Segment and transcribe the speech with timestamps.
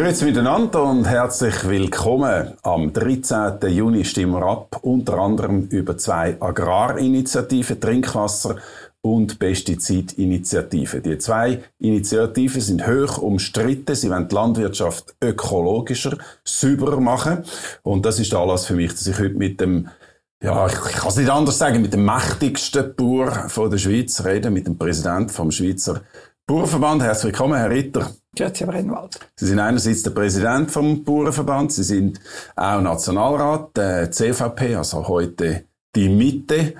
[0.00, 2.54] Grüezi miteinander und herzlich willkommen.
[2.62, 3.58] Am 13.
[3.68, 8.56] Juni stimmen wir ab, unter anderem über zwei Agrarinitiativen, Trinkwasser
[9.02, 11.02] und Pestizidinitiative.
[11.02, 13.94] Die zwei Initiativen sind hoch umstritten.
[13.94, 17.44] Sie wollen die Landwirtschaft ökologischer, sauberer machen.
[17.82, 19.90] Und das ist der Anlass für mich, dass ich heute mit dem
[20.42, 24.24] ja, ich, ich kann es nicht anders sagen, mit dem mächtigsten Bauer von der Schweiz
[24.24, 26.00] reden, mit dem Präsidenten vom Schweizer
[26.46, 27.02] Bauernverband.
[27.02, 28.10] Herzlich willkommen, Herr Ritter.
[28.36, 29.18] Grüezi, Herr Rennwald.
[29.36, 32.20] Sie sind einerseits der Präsident vom Bauernverband, Sie sind
[32.54, 36.74] auch Nationalrat der CVP, also heute die Mitte.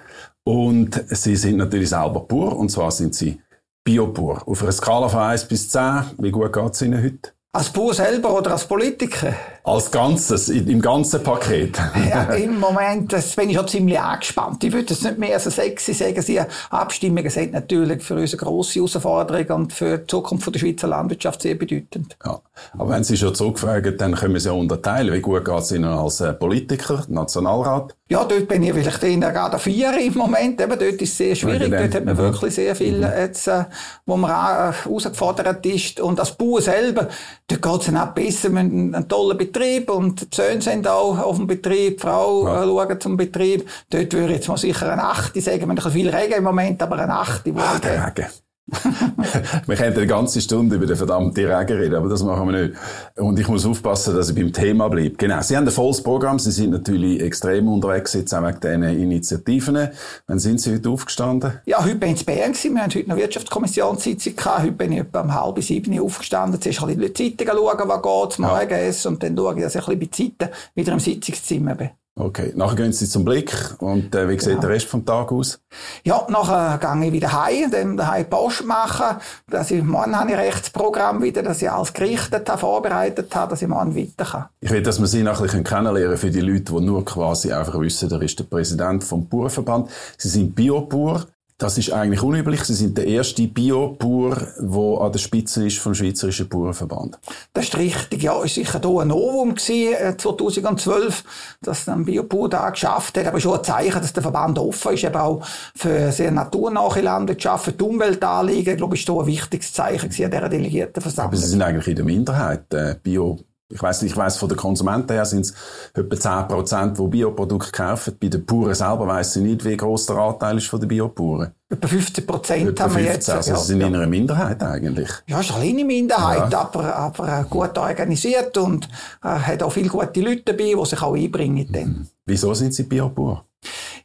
[0.45, 3.41] Und Sie sind natürlich selber Bauer, und zwar sind Sie
[3.85, 4.47] Biobauer.
[4.47, 7.33] Auf einer Skala von 1 bis 10, wie gut geht es Ihnen heute?
[7.53, 9.35] Als Bauer selber oder als Politiker?
[9.63, 11.79] Als Ganzes, im ganzen Paket.
[12.09, 14.65] ja, im Moment das bin ich schon ziemlich angespannt.
[14.65, 16.23] Ich würde es nicht mehr so sexy sagen.
[16.23, 20.89] Sie Abstimmungen sind natürlich für uns eine grosse Herausforderung und für die Zukunft der Schweizer
[20.89, 22.17] Landwirtschaft sehr bedeutend.
[22.25, 22.41] Ja.
[22.79, 25.13] Aber wenn Sie schon zurückfragen, dann können wir es ja unterteilen.
[25.13, 27.95] Wie gut geht es Ihnen als äh, Politiker, Nationalrat?
[28.09, 30.61] Ja, dort bin ich vielleicht in der gerade vier im Moment.
[30.61, 31.71] Eben, dort ist es sehr schwierig.
[31.71, 32.19] Dort hat man mhm.
[32.19, 33.05] wirklich sehr viel, mhm.
[33.05, 33.65] jetzt, äh,
[34.05, 36.01] wo man äh, herausgefordert ist.
[36.01, 37.09] Und als Bauer selber,
[37.47, 38.51] dort geht es dann auch besser.
[38.51, 39.60] Wir haben einen tollen Betrieb
[39.91, 42.63] und die Söhne sind auch auf dem Betrieb, die Frau ja.
[42.63, 43.69] äh, schaut zum Betrieb.
[43.91, 45.67] Dort würde ich jetzt mal sicher eine Achte sagen.
[45.69, 47.53] Wir haben viel Regen im Moment, aber eine Achte.
[47.57, 48.27] Ah, der Regen.
[49.67, 52.75] wir könnten eine ganze Stunde über den verdammten Regen reden, aber das machen wir nicht.
[53.17, 55.17] Und ich muss aufpassen, dass ich beim Thema bleibe.
[55.17, 55.41] Genau.
[55.43, 56.39] Sie haben ein volles Programm.
[56.39, 59.89] Sie sind natürlich extrem unterwegs jetzt auch wegen diesen Initiativen.
[60.27, 61.61] Wann sind Sie heute aufgestanden?
[61.67, 62.75] Ja, heute bin ich in Bern gewesen.
[62.75, 64.63] Wir haben heute eine Wirtschaftskommissionssitzung gehabt.
[64.63, 66.61] Heute bin ich etwa um halb sieben aufgestanden.
[66.61, 68.77] Zuerst ein bisschen die Zeitungen schauen, was geht, mal ja.
[68.77, 71.91] essen und dann schaue ich, dass ich ein bisschen bei Zeiten wieder im Sitzungszimmer bin.
[72.17, 74.61] Okay, nachher gehen Sie zum Blick und äh, wie sieht genau.
[74.61, 75.61] der Rest vom Tag aus?
[76.05, 80.37] Ja, nachher gehe ich wieder heim, dann daheim Post machen, dass ich morgen habe ich
[80.37, 84.47] Rechtsprogramm wieder, dass ich alles gerichtet habe, vorbereitet habe, dass ich morgen weiter kann.
[84.61, 88.11] Ich will, dass wir Sie bisschen kennenlernen für die Leute, die nur quasi einfach wissen,
[88.11, 89.89] er ist der Präsident vom Bauernverband.
[90.19, 91.27] Sie sind Biobauer.
[91.61, 92.65] Das ist eigentlich unüblich.
[92.65, 97.19] Sie sind der erste Bio-Bauer, der an der Spitze ist vom Schweizerischen Bauernverband.
[97.53, 98.23] Das ist richtig.
[98.23, 101.23] Ja, ist sicher hier ein Novum gewesen, 2012, äh,
[101.61, 103.27] dass ein Bio-Bauer da geschafft hat.
[103.27, 107.67] Aber schon ein Zeichen, dass der Verband offen ist, eben auch für sehr naturnahe Landwirtschaft,
[107.67, 108.73] für die Umweltanliegen.
[108.73, 111.33] Ich glaube, ist hier ein wichtiges Zeichen gewesen an dieser Delegiertenversammlung.
[111.35, 113.39] Aber Sie sind eigentlich in der Minderheit, äh, Bio
[113.71, 115.55] ich weiß nicht, ich weiß von den Konsumenten her sind es
[115.95, 118.17] etwa 10 Prozent, die Bioprodukte kaufen.
[118.21, 121.53] Bei den Bauern selber weiss ich nicht, wie groß der Anteil ist von den Biobauern.
[121.69, 123.31] Etwa 15 Prozent haben wir jetzt.
[123.31, 123.87] Also, sie sind ja.
[123.87, 125.11] in einer Minderheit eigentlich.
[125.29, 126.61] Ja, es ist eine kleine Minderheit, ja.
[126.61, 128.89] aber, aber gut organisiert und
[129.23, 131.69] äh, hat auch viele gute Leute dabei, die sich auch einbringen.
[131.71, 132.07] Mhm.
[132.27, 133.45] Wieso sind sie Biobauer?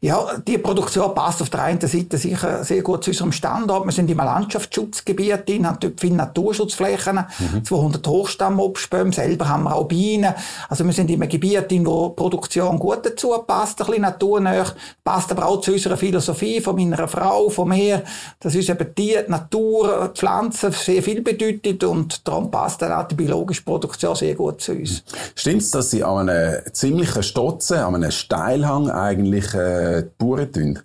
[0.06, 3.86] Ja, die Produktion passt auf der einen Seite sicher sehr gut zu unserem Standort.
[3.86, 7.66] Wir sind im Landschaftsschutzgebiet drin, haben dort viele Naturschutzflächen, mhm.
[7.66, 10.32] 200 Hochstammobstbäume, selber haben wir auch Bienen.
[10.70, 14.04] Also wir sind in einem Gebiet drin, wo die Produktion gut dazu passt, ein bisschen
[14.04, 14.66] naturnah,
[15.04, 18.04] passt aber auch zu unserer Philosophie von meiner Frau, von mir,
[18.40, 23.08] dass uns eben die Natur, die Pflanzen sehr viel bedeutet und darum passt dann auch
[23.08, 25.04] die biologische Produktion sehr gut zu uns.
[25.34, 30.52] Stimmt es, dass Sie an einem ziemlichen Stotzen, an einem Steilhang eigentlich äh, äh, Bauern
[30.52, 30.80] tun?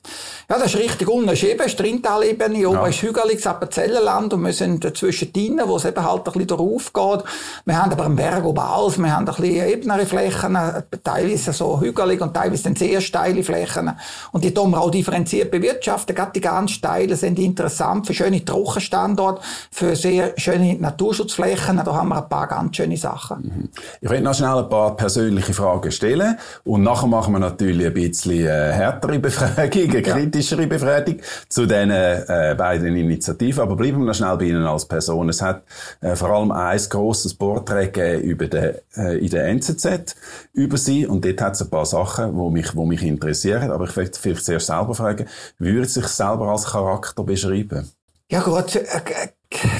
[0.48, 1.08] Ja, das ist richtig.
[1.08, 2.86] Unten ist eben Strintalebene, oben ja.
[2.86, 6.92] ist hügeliges Appenzellenland und wir sind dazwischen drinnen, wo es eben halt ein bisschen darauf
[6.92, 7.24] geht.
[7.64, 10.58] Wir haben aber einen Berg oben alles, wir haben ein bisschen ebenere Flächen,
[11.04, 13.90] teilweise so hügelig und teilweise dann sehr steile Flächen.
[14.32, 16.14] Und die tun wir auch differenziert bewirtschaften.
[16.14, 21.76] Gerade die ganz steilen sind interessant für schöne Trockenstandorte, für sehr schöne Naturschutzflächen.
[21.84, 23.42] Da haben wir ein paar ganz schöne Sachen.
[23.42, 23.68] Mhm.
[24.00, 27.94] Ich will noch schnell ein paar persönliche Fragen stellen und nachher machen wir natürlich ein
[27.94, 31.16] bisschen äh, härtere Befragung, eine kritischere Befragung
[31.48, 33.62] zu diesen äh, beiden Initiativen.
[33.62, 35.28] Aber bleiben wir noch schnell bei Ihnen als Person.
[35.28, 35.62] Es hat
[36.00, 40.16] äh, vor allem ein grosses Porträt gegeben über den, äh, in der NZZ
[40.52, 43.70] über Sie und dort hat es ein paar Sachen, die mich, wo mich interessieren.
[43.70, 45.26] Aber ich möchte vielleicht zuerst selber fragen,
[45.58, 47.88] würde sich selber als Charakter beschreiben?
[48.30, 49.28] Ja gut, äh,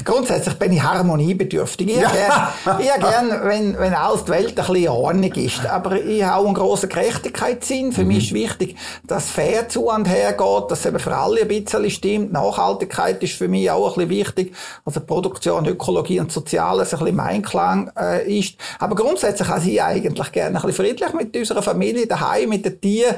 [0.03, 1.87] Grundsätzlich bin ich harmoniebedürftig.
[1.87, 2.51] Ich ja.
[2.65, 5.65] gern, gern wenn, wenn alles die Welt ein bisschen Ordnung ist.
[5.65, 7.93] Aber ich habe auch einen grossen Gerechtigkeitssinn.
[7.93, 8.09] Für mhm.
[8.09, 8.75] mich ist wichtig,
[9.07, 12.33] dass fair zu und her geht, dass es eben für alle ein bisschen stimmt.
[12.33, 14.55] Nachhaltigkeit ist für mich auch ein bisschen wichtig.
[14.83, 18.57] Also Produktion, Ökologie und Soziales ein bisschen im Einklang äh, ist.
[18.77, 22.81] Aber grundsätzlich habe ich eigentlich gerne ein bisschen friedlich mit unserer Familie, daheim, mit den
[22.81, 23.15] Tieren.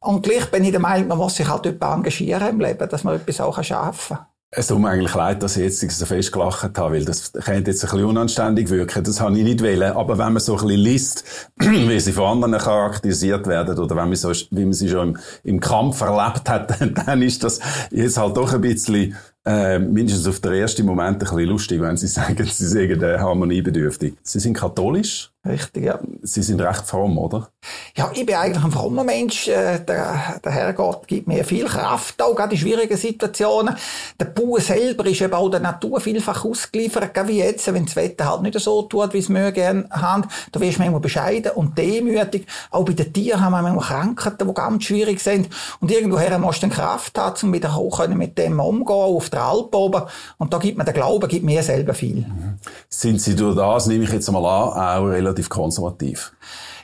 [0.00, 3.14] Und gleich bin ich der Meinung, man muss sich halt engagieren im Leben, dass man
[3.14, 4.26] etwas auch schaffen kann.
[4.54, 7.70] Es tut mir eigentlich leid, dass ich jetzt so fest gelacht habe, weil das könnte
[7.70, 9.02] jetzt ein bisschen unanständig wirken.
[9.02, 9.92] Das habe ich nicht wollen.
[9.92, 11.24] Aber wenn man so ein bisschen liest,
[11.56, 15.18] wie sie von anderen charakterisiert werden oder wenn man so, wie man sie schon im,
[15.44, 16.70] im Kampf erlebt hat,
[17.06, 17.60] dann ist das
[17.90, 19.16] jetzt halt doch ein bisschen
[19.46, 24.16] äh, mindestens auf den ersten Moment ein bisschen lustig, wenn Sie sagen, Sie sind harmoniebedürftig.
[24.22, 25.31] Sie sind katholisch?
[25.44, 25.98] Richtig, ja.
[26.22, 27.48] Sie sind recht fromm, oder?
[27.96, 29.48] Ja, ich bin eigentlich ein frommer Mensch.
[29.48, 33.74] Äh, der, der Herrgott gibt mir viel Kraft, auch gerade in schwierigen Situationen.
[34.20, 38.30] Der Bauer selber ist eben auch der Natur vielfach ausgeliefert, wie jetzt, wenn das Wetter
[38.30, 40.28] halt nicht so tut, wie es wir gerne haben.
[40.52, 42.46] Da wirst du manchmal bescheiden und demütig.
[42.70, 45.48] Auch bei den Tieren haben wir manchmal Krankheiten, die ganz schwierig sind.
[45.80, 49.42] Und irgendwoher musst du dann Kraft haben, um wieder hoch mit dem umzugehen, auf der
[49.42, 50.02] Alp oben.
[50.38, 52.18] Und da gibt mir der Glaube, gibt mir selber viel.
[52.18, 52.58] Mhm.
[52.88, 56.32] Sind Sie durch das, nehme ich jetzt mal an, auch relativ konservativ?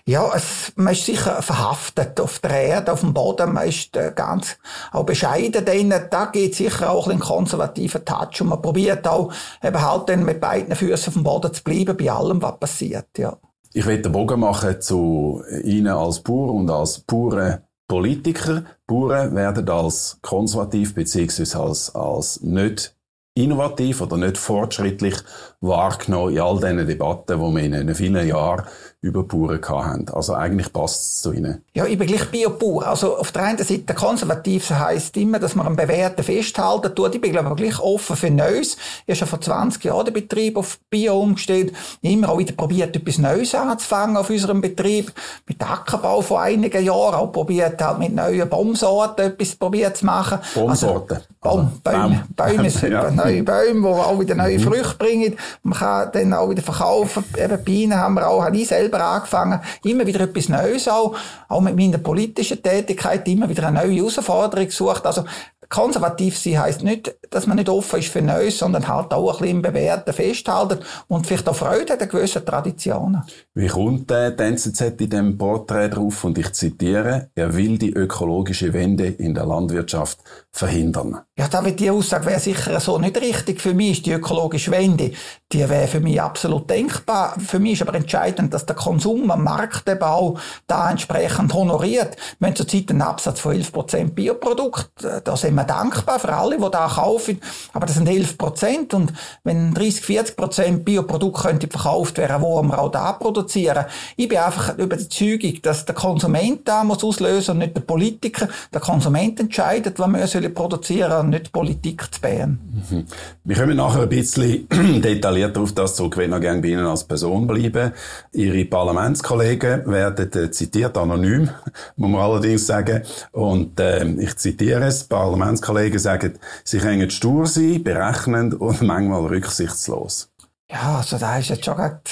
[0.08, 3.52] Ja, es, man ist sicher verhaftet auf der Erde, auf dem Boden.
[3.52, 4.56] Man ist äh, ganz
[4.90, 5.92] auch bescheiden drin.
[6.10, 8.40] Da geht sicher auch ein konservativer Touch.
[8.40, 9.30] Und man probiert auch
[9.62, 13.08] eben halt dann mit beiden Füßen auf dem Boden zu bleiben bei allem, was passiert,
[13.18, 13.36] ja.
[13.74, 18.64] Ich will den Bogen machen zu Ihnen als Bauer und als pure Politiker.
[18.86, 22.96] Bauern werden als konservativ beziehungsweise als, als nicht
[23.42, 25.14] innovativ oder nicht fortschrittlich
[25.60, 28.64] wahrgenommen in all diesen Debatten, die wir in vielen Jahren
[29.00, 30.08] über Bauern hatten.
[30.12, 31.62] Also eigentlich passt es zu ihnen.
[31.72, 32.88] Ja, ich bin gleich Biobauer.
[32.88, 37.14] Also auf der einen Seite konservativ heisst immer, dass man am Bewährten festhalten tut.
[37.14, 38.76] Ich bin glaube ich gleich offen für Neues.
[39.06, 41.72] Ich habe schon vor 20 Jahren den Betrieb auf Bio umgestellt.
[42.02, 45.12] Immer auch wieder probiert, etwas Neues anzufangen auf unserem Betrieb.
[45.46, 50.40] Mit Ackerbau vor einigen Jahren auch probiert, halt mit neuen Baumsorten etwas probiert zu machen.
[50.56, 51.18] Baumsorten?
[51.18, 53.10] Also, Baum, Bäume, Bäume, Bäume ja.
[53.12, 54.62] neue Bäume, die auch wieder neue mhm.
[54.62, 55.36] Früchte bringen.
[55.62, 57.24] Man kann dann auch wieder verkaufen.
[57.36, 61.16] Eben Bienen haben wir auch, habe ich selber selber angefangen, immer wieder etwas Neues auch,
[61.48, 65.06] auch mit meiner politischen Tätigkeit, immer wieder eine neue Herausforderung gesucht.
[65.06, 65.24] Also
[65.68, 69.38] konservativ sein heisst nicht, dass man nicht offen ist für Neues, sondern halt auch ein
[69.38, 73.22] bisschen im Bewährten festhalten und vielleicht auch Freude an gewissen Traditionen.
[73.54, 76.24] Wie kommt der NZZ in diesem Porträt drauf?
[76.24, 80.20] Und ich zitiere, er will die ökologische Wende in der Landwirtschaft
[80.50, 81.20] verhindern.
[81.38, 83.60] Ja, da wird die Aussage wäre sicher so nicht richtig.
[83.60, 85.12] Für mich ist die ökologische Wende,
[85.52, 87.36] die wäre für mich absolut denkbar.
[87.38, 92.16] Für mich ist aber entscheidend, dass der Konsum am Markt eben auch da entsprechend honoriert.
[92.40, 94.90] Wir haben zurzeit einen Absatz von 11% Bioprodukt.
[95.22, 97.40] Da sind wir dankbar für alle, die da kaufen.
[97.72, 98.92] Aber das sind 11%.
[98.96, 99.12] Und
[99.44, 103.84] wenn 30, 40% Bioprodukt könnte verkauft werden, wo wir auch da produzieren.
[104.16, 108.48] Ich bin einfach überzeugt, dass der Konsument da muss auslösen und nicht der Politiker.
[108.74, 112.58] Der Konsument entscheidet, was wir produzieren sollen, nicht Politik zu Bern.
[112.90, 113.04] Mhm.
[113.44, 114.68] Wir kommen nachher ein bisschen
[115.02, 117.92] detaillierter auf das zurück, wenn wir gerne bei Ihnen als Person bleiben.
[118.32, 121.48] Ihre Parlamentskollegen werden äh, zitiert, anonym,
[121.96, 123.02] muss man allerdings sagen.
[123.32, 126.34] Und äh, ich zitiere es, Parlamentskollegen sagen,
[126.64, 130.30] sie können stur sein, berechnend und manchmal rücksichtslos.
[130.70, 132.02] Ja, also da ist jetzt schon gerade,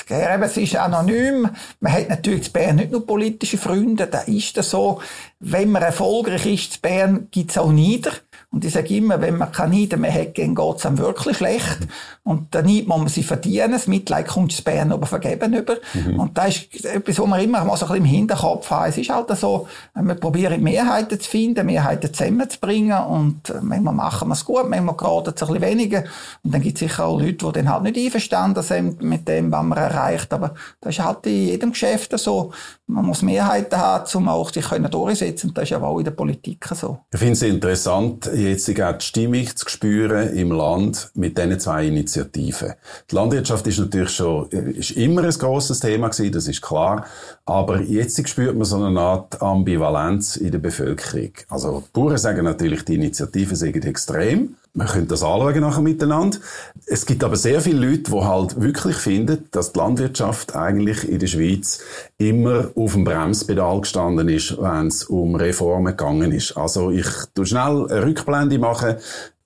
[0.42, 1.50] es ist anonym.
[1.80, 5.02] Man hat natürlich in Bern nicht nur politische Freunde, da ist das so.
[5.40, 8.12] Wenn man erfolgreich ist in Bern, gibt's auch Nieder.
[8.56, 11.76] Und ich sage immer, wenn man keine Neiden mehr hat, dann geht's einem wirklich schlecht.
[12.23, 13.73] Und Neid muss man sie verdienen.
[13.73, 15.75] Das Mitleid kommt zu Bern aber vergeben über.
[15.93, 16.19] Mhm.
[16.19, 18.88] Und das ist etwas, was man immer mal so ein bisschen im Hinterkopf hat.
[18.88, 22.99] Es ist halt so, wir probieren Mehrheiten zu finden, Mehrheiten zusammenzubringen.
[22.99, 26.05] Und manchmal machen wir es gut, manchmal gerade es ein bisschen weniger.
[26.43, 29.52] Und dann gibt es sicher auch Leute, die dann halt nicht einverstanden sind mit dem,
[29.52, 30.32] was man erreicht.
[30.32, 32.52] Aber das ist halt in jedem Geschäft so.
[32.87, 36.64] Man muss Mehrheiten haben, um auch sich durchsetzen Das ist ja auch in der Politik
[36.73, 37.00] so.
[37.12, 41.87] Ich finde es interessant, jetzt auch die Stimmung zu spüren im Land mit diesen zwei
[41.87, 42.75] Initiativen.
[43.11, 47.06] Die Landwirtschaft ist natürlich schon, ist immer ein grosses Thema gewesen, das ist klar.
[47.44, 51.32] Aber jetzt spürt man so eine Art Ambivalenz in der Bevölkerung.
[51.49, 54.56] Also, die Bauern sagen natürlich, die Initiativen sind extrem.
[54.76, 56.37] Man könnte das anschauen nachher miteinander.
[56.85, 61.18] Es gibt aber sehr viele Leute, die halt wirklich finden, dass die Landwirtschaft eigentlich in
[61.18, 61.80] der Schweiz
[62.18, 66.59] immer auf dem Bremspedal gestanden ist, wenn es um Reformen gegangen ist.
[66.59, 68.97] Also ich tu schnell eine Rückblende machen.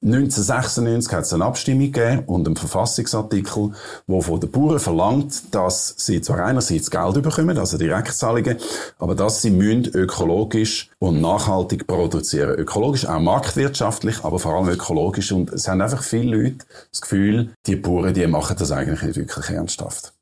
[0.03, 3.73] 1996 hat es eine Abstimmung gegeben und einen Verfassungsartikel,
[4.07, 8.57] wo von den Bauern verlangt, dass sie zwar einerseits Geld bekommen, also Direktzahlungen,
[8.99, 12.59] aber dass sie ökologisch und nachhaltig produzieren.
[12.59, 15.33] Ökologisch, auch marktwirtschaftlich, aber vor allem ökologisch.
[15.33, 19.17] Und es haben einfach viele Leute das Gefühl, die Bauern, die machen das eigentlich nicht
[19.17, 20.15] wirklich ernsthaft.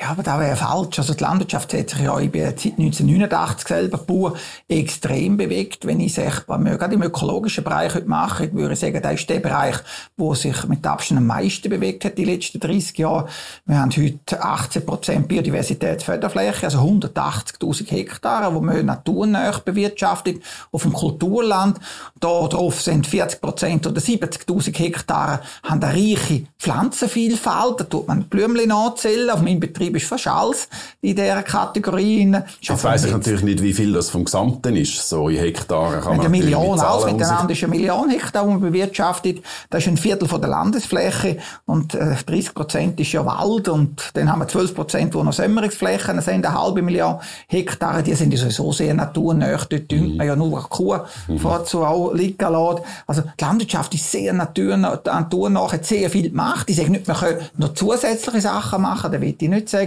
[0.00, 0.96] Ja, aber das wäre falsch.
[1.00, 4.34] Also die Landwirtschaft hat sich ja, ich bin seit 1989 selber Bauer,
[4.68, 5.86] extrem bewegt.
[5.86, 9.14] Wenn ich sage, was wir gerade im ökologischen Bereich heute machen, würde ich sagen, das
[9.14, 9.74] ist der Bereich,
[10.16, 13.26] wo sich mit Abstand am meisten bewegt hat die letzten 30 Jahre.
[13.66, 20.40] Wir haben heute 18 Prozent Biodiversitätsförderfläche, also 180.000 Hektare, wo wir naturnah bewirtschaftet
[20.70, 21.80] auf dem Kulturland.
[22.20, 27.80] Da drauf sind 40 Prozent oder 70.000 Hektare haben eine reiche Pflanzenvielfalt.
[27.80, 29.30] Da tut man Blümchen anzählen.
[29.30, 30.68] Auf meinem Betrieb fast alles
[31.00, 32.32] in dieser Kategorie.
[32.60, 35.08] Jetzt weiss ich natürlich nicht, wie viel das vom Gesamten ist.
[35.08, 38.60] So in Hektaren kann man Eine Million, alles miteinander ist eine Million Hektar, die man
[38.60, 39.42] bewirtschaftet.
[39.70, 44.10] Das ist ein Viertel von der Landesfläche und 30 äh, Prozent ist ja Wald und
[44.14, 47.18] dann haben wir 12 Prozent, die noch Sämmerungsflächen sind, eine halbe Million
[47.48, 48.02] Hektare.
[48.02, 49.56] Die sind ja sowieso sehr naturnah.
[49.68, 51.38] Dort düngt man ja nur Kuh mhm.
[51.38, 52.82] vorzu auch liegen lassen.
[53.06, 56.68] Also die Landwirtschaft ist sehr naturnah, naturnah hat sehr viel gemacht.
[56.68, 59.77] Ich sage nicht, man kann noch zusätzliche Sachen machen, das will ich nicht sagen.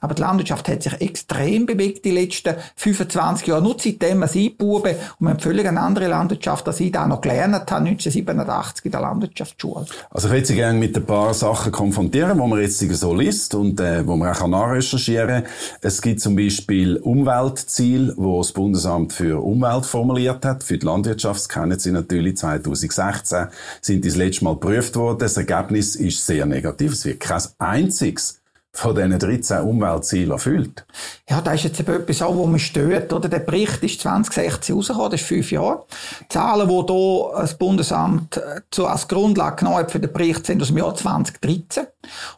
[0.00, 3.62] Aber die Landwirtschaft hat sich extrem bewegt die letzten 25 Jahre.
[3.62, 7.20] Nur seitdem wir sie Buben und haben völlig eine andere Landwirtschaft, als ich da noch
[7.20, 9.86] gelernt habe, 1987 in der Landwirtschaftsschule.
[10.10, 13.54] Also ich würde Sie gerne mit ein paar Sachen konfrontieren, wo man jetzt so liest
[13.54, 15.52] und äh, wo man auch nachrecherchieren kann.
[15.80, 20.64] Es gibt zum Beispiel Umweltziele, wo das Bundesamt für Umwelt formuliert hat.
[20.64, 23.46] Für die Landwirtschaft kennen Sie natürlich 2016
[23.80, 25.18] sind die das letzte Mal geprüft worden.
[25.18, 26.92] Das Ergebnis ist sehr negativ.
[26.92, 28.39] Es wird kein einziges
[28.72, 30.86] von diesen 13 Umweltzielen erfüllt.
[31.28, 33.28] Ja, das ist jetzt etwas auch, wo man stört, oder?
[33.28, 35.84] Der Bericht ist 2016 rausgekommen, das ist fünf Jahre.
[36.22, 40.62] Die Zahlen, die hier das Bundesamt äh, als Grundlage genommen hat für den Bericht, sind
[40.62, 41.84] aus dem Jahr 2013.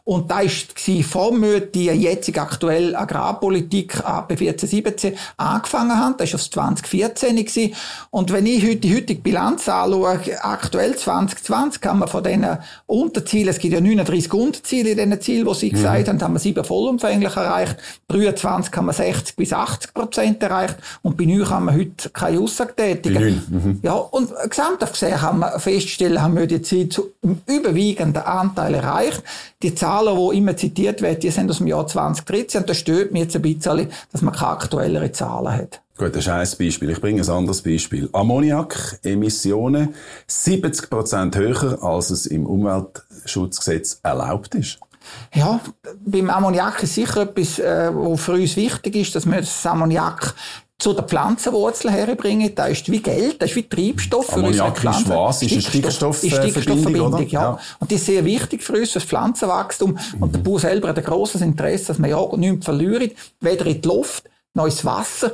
[0.03, 6.15] Und da war vor mir die jetzige aktuelle Agrarpolitik ab 14, 17 angefangen haben.
[6.17, 7.75] Das war aufs 2014 gewesen.
[8.09, 13.49] Und wenn ich heute die heutige Bilanz anschaue, aktuell 2020, kann man von diesen Unterzielen,
[13.49, 15.75] es gibt ja 39 Unterziele in diesen Zielen, die Sie mhm.
[15.75, 17.77] gesagt haben, haben wir sieben vollumfänglich erreicht.
[18.07, 20.77] 23 haben wir 60 bis 80 Prozent erreicht.
[21.01, 23.43] Und bei 9 haben wir heute keine Aussage tätigen.
[23.49, 23.79] Mhm.
[23.83, 28.75] Ja, und gesamt gesehen haben wir feststellen, haben wir die Ziele zu einem überwiegenden Anteil
[28.75, 29.23] erreicht.
[29.61, 32.61] Die Zahlen, die immer zitiert werden, die sind aus dem Jahr 2013.
[32.61, 35.81] Und das stört mich jetzt ein bisschen, dass man keine aktuellere Zahlen hat.
[35.95, 36.89] Gut, das ist ein Beispiel.
[36.89, 38.09] Ich bringe ein anderes Beispiel.
[38.13, 39.93] Ammoniak-Emissionen
[40.27, 44.79] 70% höher, als es im Umweltschutzgesetz erlaubt ist.
[45.33, 45.59] Ja,
[46.05, 50.35] beim Ammoniak ist sicher etwas, äh, was für uns wichtig ist, dass wir das Ammoniak
[50.79, 52.53] zu der Pflanzenwurzel herbringen.
[52.53, 55.03] Das ist wie Geld, das ist wie Treibstoff für Ammoniak unsere Pflanzen.
[55.03, 55.41] ist was?
[55.41, 57.41] Ist eine Stickstoffverbindung, Stickstoffverbindung ja.
[57.41, 57.59] ja.
[57.79, 59.91] Und die ist sehr wichtig für uns, für das Pflanzenwachstum.
[59.91, 60.23] Mhm.
[60.23, 63.81] Und der Bauer selber hat ein grosses Interesse, dass man ja nichts verliert, weder in
[63.81, 65.31] die Luft noch ins Wasser.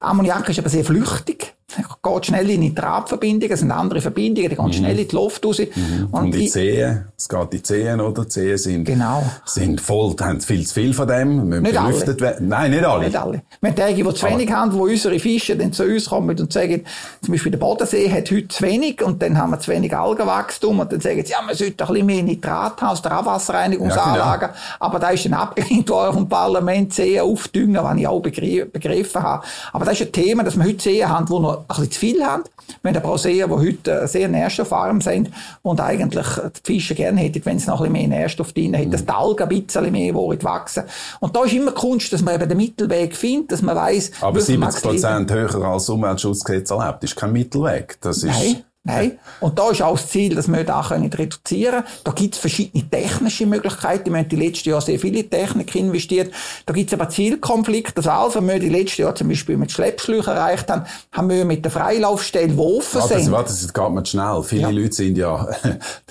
[0.00, 4.64] Ammoniak ist aber sehr flüchtig geht schnell in Nitratverbindungen, es sind andere Verbindungen, die gehen
[4.64, 4.72] mhm.
[4.72, 5.58] schnell in die Luft raus.
[5.58, 6.08] Mhm.
[6.10, 8.22] Und, und die Zehen, es geht die Zehen, oder?
[8.22, 9.22] Die Zehen sind, genau.
[9.44, 12.48] sind voll, haben viel zu viel von dem, müssen nicht belüftet werden.
[12.48, 13.04] Nein, nicht alle.
[13.04, 13.42] Nicht alle.
[13.60, 16.52] Wir haben Tage, die zu wenig haben, wo unsere Fische dann zu uns kommen und
[16.52, 16.84] sagen,
[17.22, 20.80] zum Beispiel der Bodensee hat heute zu wenig und dann haben wir zu wenig Algenwachstum
[20.80, 24.46] und dann sagen sie, ja, man sollte ein bisschen mehr Nitrat haben aus der Abwasserreinigungsanlage.
[24.46, 24.58] Ja, genau.
[24.80, 29.44] Aber da ist dann abgelehnt worden vom Parlament, Zehen aufdüngen, was ich auch begriffen habe.
[29.72, 31.98] Aber das ist ein Thema, dass wir heute Zehen haben, wo noch ein bisschen zu
[32.00, 32.44] viel haben.
[32.82, 35.30] Wir haben aber auch Seen, die heute sehr nährstoffarm sind
[35.62, 38.90] und eigentlich die Fische gerne hätten, wenn es noch ein bisschen mehr Nährstoff drin hätte,
[38.90, 40.84] dass die Algen ein bisschen mehr wachsen
[41.20, 44.40] Und da ist immer Kunst, dass man eben den Mittelweg findet, dass man weiss, Aber
[44.40, 47.98] 70 Prozent höher als Umweltschutzgesetz erlaubt, ist kein Mittelweg.
[48.00, 48.64] Das ist Nein.
[48.88, 49.18] Nein.
[49.40, 51.84] Und da ist auch das Ziel, dass wir da können reduzieren können.
[52.04, 54.10] Da gibt es verschiedene technische Möglichkeiten.
[54.10, 56.32] Wir haben die letzten Jahr sehr viele Technik investiert.
[56.64, 57.98] Da gibt es aber Zielkonflikte.
[57.98, 61.64] Also, also wir die letzten Jahr zum Beispiel mit Schleppschläuchen erreicht haben, haben wir mit
[61.64, 63.32] der Freilaufstelle, die offen warte, sind.
[63.32, 64.42] Warte, das geht mir schnell.
[64.42, 64.70] Viele ja.
[64.70, 65.46] Leute sind ja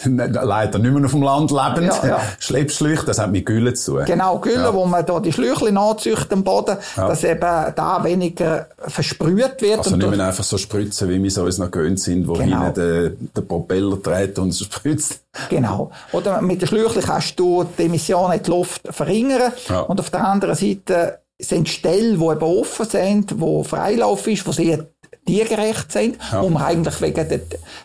[0.06, 1.94] leider nicht mehr auf dem Land lebend.
[2.04, 2.22] Ja, ja.
[2.40, 4.06] Schleppschläuche, das hat mit Gülle zu tun.
[4.06, 4.74] Genau, Gülle, ja.
[4.74, 7.08] wo man da die Schläuche anzüchtet am Boden, ja.
[7.08, 9.80] dass eben da weniger versprüht wird.
[9.80, 12.67] Also nicht mehr einfach so spritzen, wie wir es uns noch gewöhnt sind, wo genau
[12.74, 12.88] genau.
[12.88, 15.24] den, den Propeller dreht und spritzt.
[15.50, 15.92] Genau.
[16.12, 19.54] Oder mit der Schlüchli kannst du die Emissionen in die Luft verringern.
[19.68, 19.82] Ja.
[19.82, 24.52] Und auf der anderen Seite sind Stellen, die eben offen sind, wo Freilauf ist, wo
[24.52, 24.88] sehr
[25.26, 26.42] tiergerecht sind, ja.
[26.42, 27.42] wo man eigentlich wegen der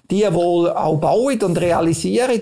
[0.09, 2.41] Tierwohl auch bauen und realisieren.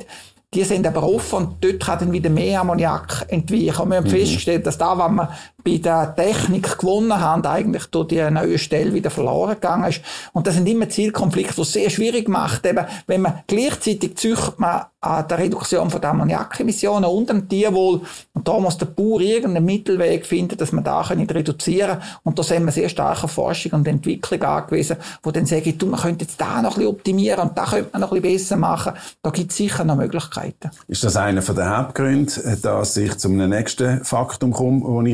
[0.53, 3.83] Die sind aber offen und dort kann dann wieder mehr Ammoniak entweichen.
[3.83, 4.11] Und wir haben mhm.
[4.11, 5.29] festgestellt, dass da, was wir
[5.63, 10.01] bei der Technik gewonnen haben, eigentlich durch die neue Stelle wieder verloren gegangen ist.
[10.33, 12.67] Und das sind immer Zielkonflikte, die es sehr schwierig macht.
[12.67, 18.03] Eben, wenn man gleichzeitig züchtet man an der Reduktion von Ammoniakemissionen und am Tierwohl.
[18.35, 22.03] Und da muss der Bauer irgendeinen Mittelweg finden, dass man da reduzieren kann.
[22.25, 25.87] Und da sind wir sehr stark auf Forschung und Entwicklung angewiesen, wo dann sagen, du,
[25.87, 28.39] man könnte jetzt da noch ein bisschen optimieren und da könnte man noch ein bisschen
[28.39, 28.93] besser machen.
[29.23, 30.71] Da gibt es sicher noch Möglichkeiten.
[30.87, 35.13] Ist das einer der Hauptgründe, dass ich zum nächsten Faktum komme, das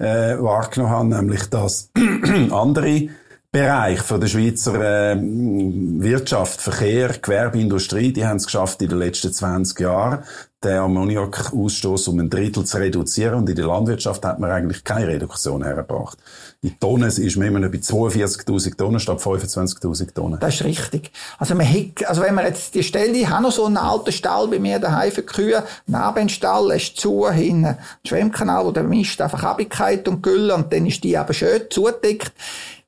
[0.00, 1.90] ich äh, wahrgenommen habe, nämlich dass
[2.50, 3.08] andere
[3.52, 9.30] Bereich von der Schweizer äh, Wirtschaft, Verkehr, Gewerbeindustrie, die haben es geschafft in den letzten
[9.30, 10.24] 20 Jahren,
[10.64, 15.08] den Ammoniakausstoß um ein Drittel zu reduzieren und in der Landwirtschaft hat man eigentlich keine
[15.08, 16.16] Reduktion hergebracht.
[16.62, 20.40] In Tonnen ist man immer noch bei 42.000 Tonnen statt 25.000 Tonnen.
[20.40, 21.10] Das ist richtig.
[21.36, 24.12] Also man hat, also wenn man jetzt die Stelle, ich habe noch so einen alten
[24.12, 29.20] Stall bei mir daheim für Kühe, Nabenstall ist zu, hinten ein Schwemmkanal, wo der Mist
[29.20, 32.32] einfach abgekeilt und Gülle und dann ist die aber schön zugedeckt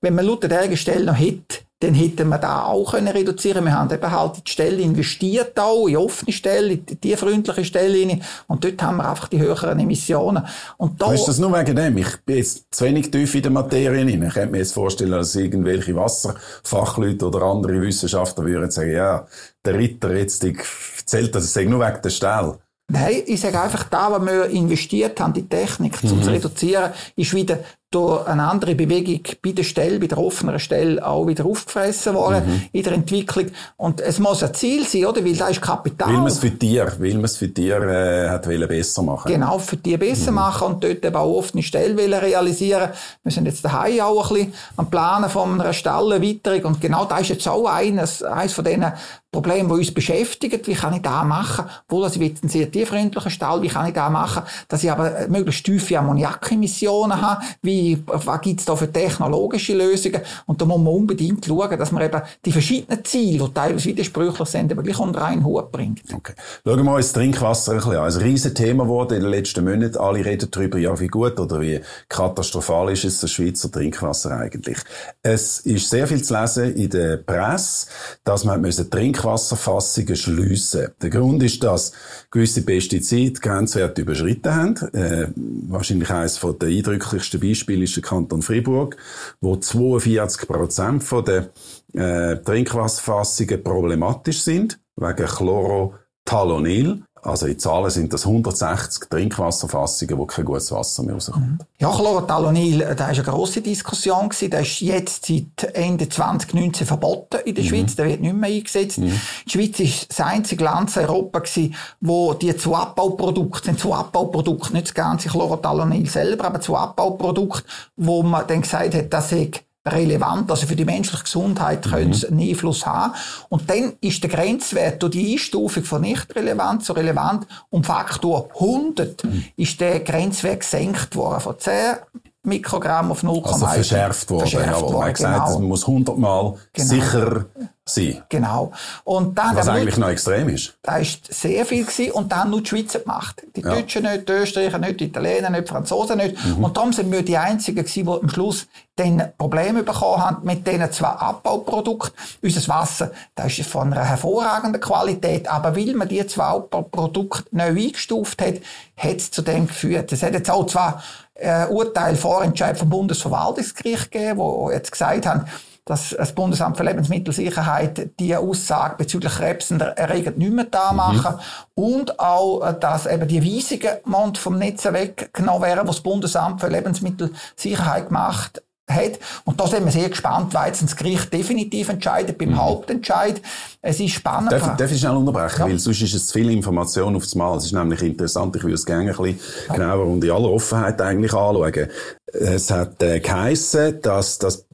[0.04, 3.64] wenn man der Stelle noch hätte, dann hätten wir da auch können reduzieren.
[3.64, 7.64] Wir haben eben halt in die Stelle investiert auch, in offene Stelle, in die tierfreundliche
[7.64, 10.44] Stelle Und dort haben wir einfach die höheren Emissionen.
[10.76, 11.98] Und da ist das nur wegen dem?
[11.98, 14.08] Ich bin jetzt zu wenig tief in der Materie rein.
[14.08, 19.26] Ich könnte mir jetzt vorstellen, dass irgendwelche Wasserfachleute oder andere Wissenschaftler würden sagen, ja,
[19.64, 22.58] der Ritter jetzt erzählt, dass es nur wegen der Stelle.
[22.88, 26.22] Nein, ich sage einfach, da, was wir investiert haben, die Technik, um mhm.
[26.22, 27.60] zu reduzieren, ist wieder
[27.94, 32.42] durch eine andere Bewegung bei der Stelle, bei der offenen Stelle auch wieder aufgefressen worden
[32.46, 32.62] mhm.
[32.72, 33.46] in der Entwicklung.
[33.76, 35.24] Und es muss ein Ziel sein, oder?
[35.24, 36.08] Weil da ist Kapital.
[36.08, 39.30] Will man es für Tier, will man es für Tier äh, hat besser machen.
[39.30, 40.36] Genau, für Tier besser mhm.
[40.36, 42.90] machen und dort eben auch offene Stelle realisieren.
[43.22, 47.18] Wir sind jetzt daheim auch ein bisschen am Planen von einer Stallerweiterung und genau da
[47.18, 48.92] ist jetzt auch eines, eines von diesen
[49.34, 50.60] Problemen, die uns beschäftigen.
[50.64, 51.64] Wie kann ich da machen?
[51.88, 55.26] Obwohl, also ich einen sehr tierfreundlichen Stall, wie kann ich da machen, dass ich aber
[55.28, 57.42] möglichst tiefe Ammoniakemissionen habe?
[57.60, 60.20] Wie was gibt es da für technologische Lösungen?
[60.46, 64.48] Und da muss man unbedingt schauen, dass man eben die verschiedenen Ziele, die teilweise widersprüchlich
[64.48, 66.02] sind, aber gleich unter einen Hut bringt.
[66.12, 66.34] Okay.
[66.64, 68.12] Schauen wir uns das Trinkwasser ein bisschen an.
[68.12, 69.96] Ein riesen Thema wurde in den letzten Monaten.
[69.96, 74.78] Alle reden darüber, ja, wie gut oder wie katastrophal ist es, das Schweizer Trinkwasser eigentlich.
[75.22, 77.86] Es ist sehr viel zu lesen in der Presse,
[78.24, 78.62] dass man
[78.94, 81.92] Trinkwasserfassungen schliessen Der Grund ist, dass
[82.30, 84.76] gewisse Pestizide Grenzwerte überschritten haben.
[84.92, 85.28] Äh,
[85.68, 88.96] wahrscheinlich eines der eindrücklichsten Beispiele Beispiel ist der Kanton Fribourg,
[89.40, 91.50] wo 42 Prozent der
[91.94, 97.02] äh, Trinkwasserfassungen problematisch sind, wegen Chlorothalonil.
[97.24, 101.46] Also in Zahlen sind das 160 Trinkwasserfassungen, wo kein gutes Wasser mehr rauskommt.
[101.46, 101.58] Mhm.
[101.78, 104.50] Ja, Chlorothalonil, äh, da ist eine grosse Diskussion gewesen.
[104.50, 107.68] Der ist jetzt seit Ende 2019 verboten in der mhm.
[107.68, 107.96] Schweiz.
[107.96, 108.98] Der wird nicht mehr eingesetzt.
[108.98, 109.18] Mhm.
[109.46, 113.94] Die Schweiz ist das einzige Land in Europa gewesen, wo die zu Abbauprodukte, sind zu
[113.94, 117.64] Abbauprodukte, nicht das ganze Chlorothalonil selber, aber zu Abbauprodukte,
[117.96, 119.50] wo man dann gesagt hat, das sei
[119.86, 121.90] relevant, also für die menschliche Gesundheit mhm.
[121.90, 123.14] können es einen Einfluss haben.
[123.48, 128.48] Und dann ist der Grenzwert durch die Einstufung von nicht relevant zu relevant um Faktor
[128.54, 129.44] 100 mhm.
[129.56, 131.96] ist der Grenzwert gesenkt worden von 10
[132.44, 133.46] Mikrogramm auf 0,1.
[133.46, 134.80] Also verschärft worden, verschärft.
[134.82, 135.58] Worden, man hat gesagt, genau.
[135.58, 136.88] es muss 100 Mal genau.
[136.88, 137.46] sicher
[137.86, 138.22] sein.
[138.28, 138.72] Genau.
[139.04, 140.74] Und dann, Was eigentlich noch extrem ist.
[140.82, 143.42] Da ist sehr viel gewesen und dann nur die Schweizer gemacht.
[143.54, 143.74] Die ja.
[143.74, 146.42] Deutschen nicht, die Österreicher nicht, die Italiener nicht, die Franzosen nicht.
[146.44, 146.64] Mhm.
[146.64, 150.66] Und darum sind wir die Einzigen gewesen, die am Schluss dann Probleme bekommen haben mit
[150.66, 152.14] diesen zwei Abbauprodukten.
[152.42, 157.68] Unser Wasser, das ist von einer hervorragenden Qualität, aber weil man diese zwei Abbauprodukte neu
[157.68, 158.54] eingestuft hat,
[158.96, 160.12] hat es zu dem geführt.
[160.12, 161.02] Es hat jetzt auch zwar
[161.34, 165.46] äh, Urteil, Vorentscheid vom Bundesverwaltungsgericht gegeben, wo jetzt gesagt haben,
[165.84, 170.96] dass das Bundesamt für Lebensmittelsicherheit die Aussage bezüglich Krebserregend nicht mehr da mhm.
[170.96, 171.34] machen
[171.76, 171.84] mhm.
[171.84, 176.68] und auch, äh, dass eben die Weisungen vom Netz weggenommen werden, was das Bundesamt für
[176.68, 179.18] Lebensmittelsicherheit gemacht hat.
[179.44, 182.60] Und da sind wir sehr gespannt, weil jetzt das Gericht definitiv entscheidet beim mhm.
[182.60, 183.40] Hauptentscheid.
[183.80, 184.52] Es ist spannend.
[184.52, 185.60] Darf, darf ich schnell unterbrechen?
[185.60, 185.66] Ja.
[185.66, 187.56] Weil sonst ist es zu viel Information aufs Mal.
[187.56, 188.54] Es ist nämlich interessant.
[188.56, 189.74] Ich würde es gerne ein bisschen ja.
[189.74, 191.88] genauer und in aller Offenheit eigentlich anschauen.
[192.26, 194.66] Es hat äh, geheissen, dass das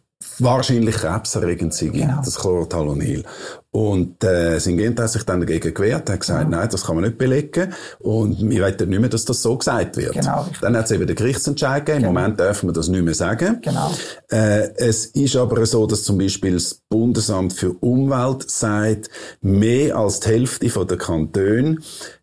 [0.42, 2.20] wahrscheinlich krebserregend sei, genau.
[2.24, 3.24] das Chlorothalonil.
[3.72, 6.48] Und äh, Syngenta hat sich dann dagegen gewehrt, hat gesagt, ja.
[6.48, 9.96] nein, das kann man nicht belegen und wir wollen nicht mehr, dass das so gesagt
[9.96, 10.14] wird.
[10.14, 10.46] Genau.
[10.60, 12.08] Dann hat es eben den Gerichtsentscheid gegeben, genau.
[12.08, 13.60] im Moment dürfen wir das nicht mehr sagen.
[13.62, 13.92] Genau.
[14.28, 19.08] Äh, es ist aber so, dass zum Beispiel das Bundesamt für Umwelt sagt,
[19.40, 21.76] mehr als die Hälfte der Kantone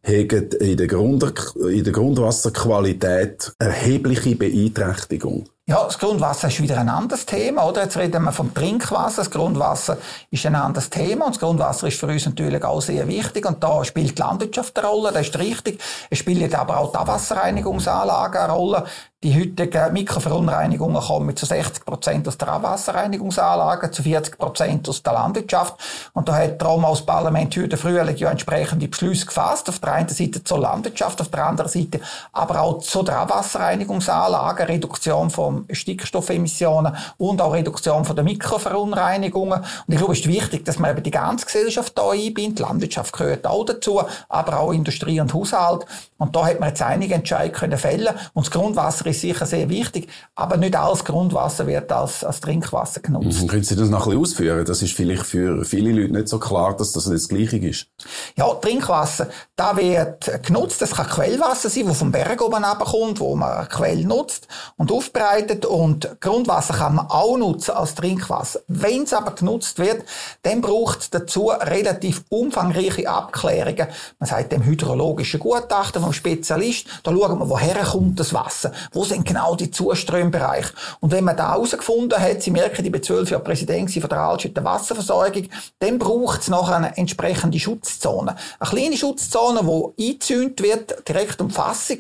[0.04, 1.24] haben in der, Grund
[1.56, 5.48] in der Grundwasserqualität erhebliche Beeinträchtigung.
[5.70, 7.84] Ja, das Grundwasser ist wieder ein anderes Thema, oder?
[7.84, 9.18] Jetzt reden wir vom Trinkwasser.
[9.18, 9.98] Das Grundwasser
[10.32, 13.62] ist ein anderes Thema und das Grundwasser ist für uns natürlich auch sehr wichtig und
[13.62, 15.84] da spielt die Landwirtschaft eine Rolle, das ist richtig.
[16.10, 18.86] Es spielt aber auch die Abwasserreinigungsanlagen eine Rolle.
[19.24, 25.14] Die heutigen Mikroverunreinigungen kommen zu 60 Prozent aus der Abwasserreinigungsanlagen, zu 40 Prozent aus der
[25.14, 25.74] Landwirtschaft.
[26.14, 29.70] Und da hat darum auch das Parlament heute Frühling ja entsprechende Beschlüsse gefasst.
[29.70, 32.00] Auf der einen Seite zur Landwirtschaft, auf der anderen Seite
[32.32, 39.62] aber auch zu der Abwasserreinigungsanlagen, Reduktion von Stickstoffemissionen und auch Reduktion von der Mikroverunreinigungen.
[39.62, 42.60] Und ich glaube, es ist wichtig, dass man eben die ganze Gesellschaft da einbindet.
[42.60, 44.00] Die Landwirtschaft gehört auch dazu,
[44.30, 45.88] aber auch Industrie und Haushalt.
[46.20, 48.14] Und da hat man jetzt einige Entscheidungen können fällen.
[48.36, 53.02] Und das Grundwasser ist sicher sehr wichtig, aber nicht alles Grundwasser wird als, als Trinkwasser
[53.02, 53.44] genutzt.
[53.44, 53.48] Mhm.
[53.48, 54.66] Können Sie das noch ein bisschen ausführen?
[54.66, 57.88] Das ist vielleicht für viele Leute nicht so klar, dass das das Gleiche ist.
[58.36, 60.82] Ja, Trinkwasser, da wird genutzt.
[60.82, 64.92] Das kann Quellwasser sein, das vom Berg oben kommt, wo man eine Quelle nutzt und
[64.92, 65.66] aufbereitet.
[65.66, 68.62] Und Grundwasser kann man auch nutzen als Trinkwasser.
[68.68, 70.04] Wenn es aber genutzt wird,
[70.44, 73.88] dann braucht es dazu relativ umfangreiche Abklärungen.
[74.20, 76.88] Man sagt dem hydrologischen Gutachten vom Spezialist.
[77.04, 78.72] Da schauen wir, woher kommt das Wasser?
[78.98, 80.74] Wo sind genau die Zuströmbereiche?
[81.02, 84.22] Und wenn man da herausgefunden hat, Sie merken, ich bin zwölf Jahre Präsident von der
[84.22, 88.36] Altstädter Wasserversorgung, dann braucht es noch eine entsprechende Schutzzone.
[88.58, 91.98] Eine kleine Schutzzone, die eingezäunt wird, direkt um die Fassung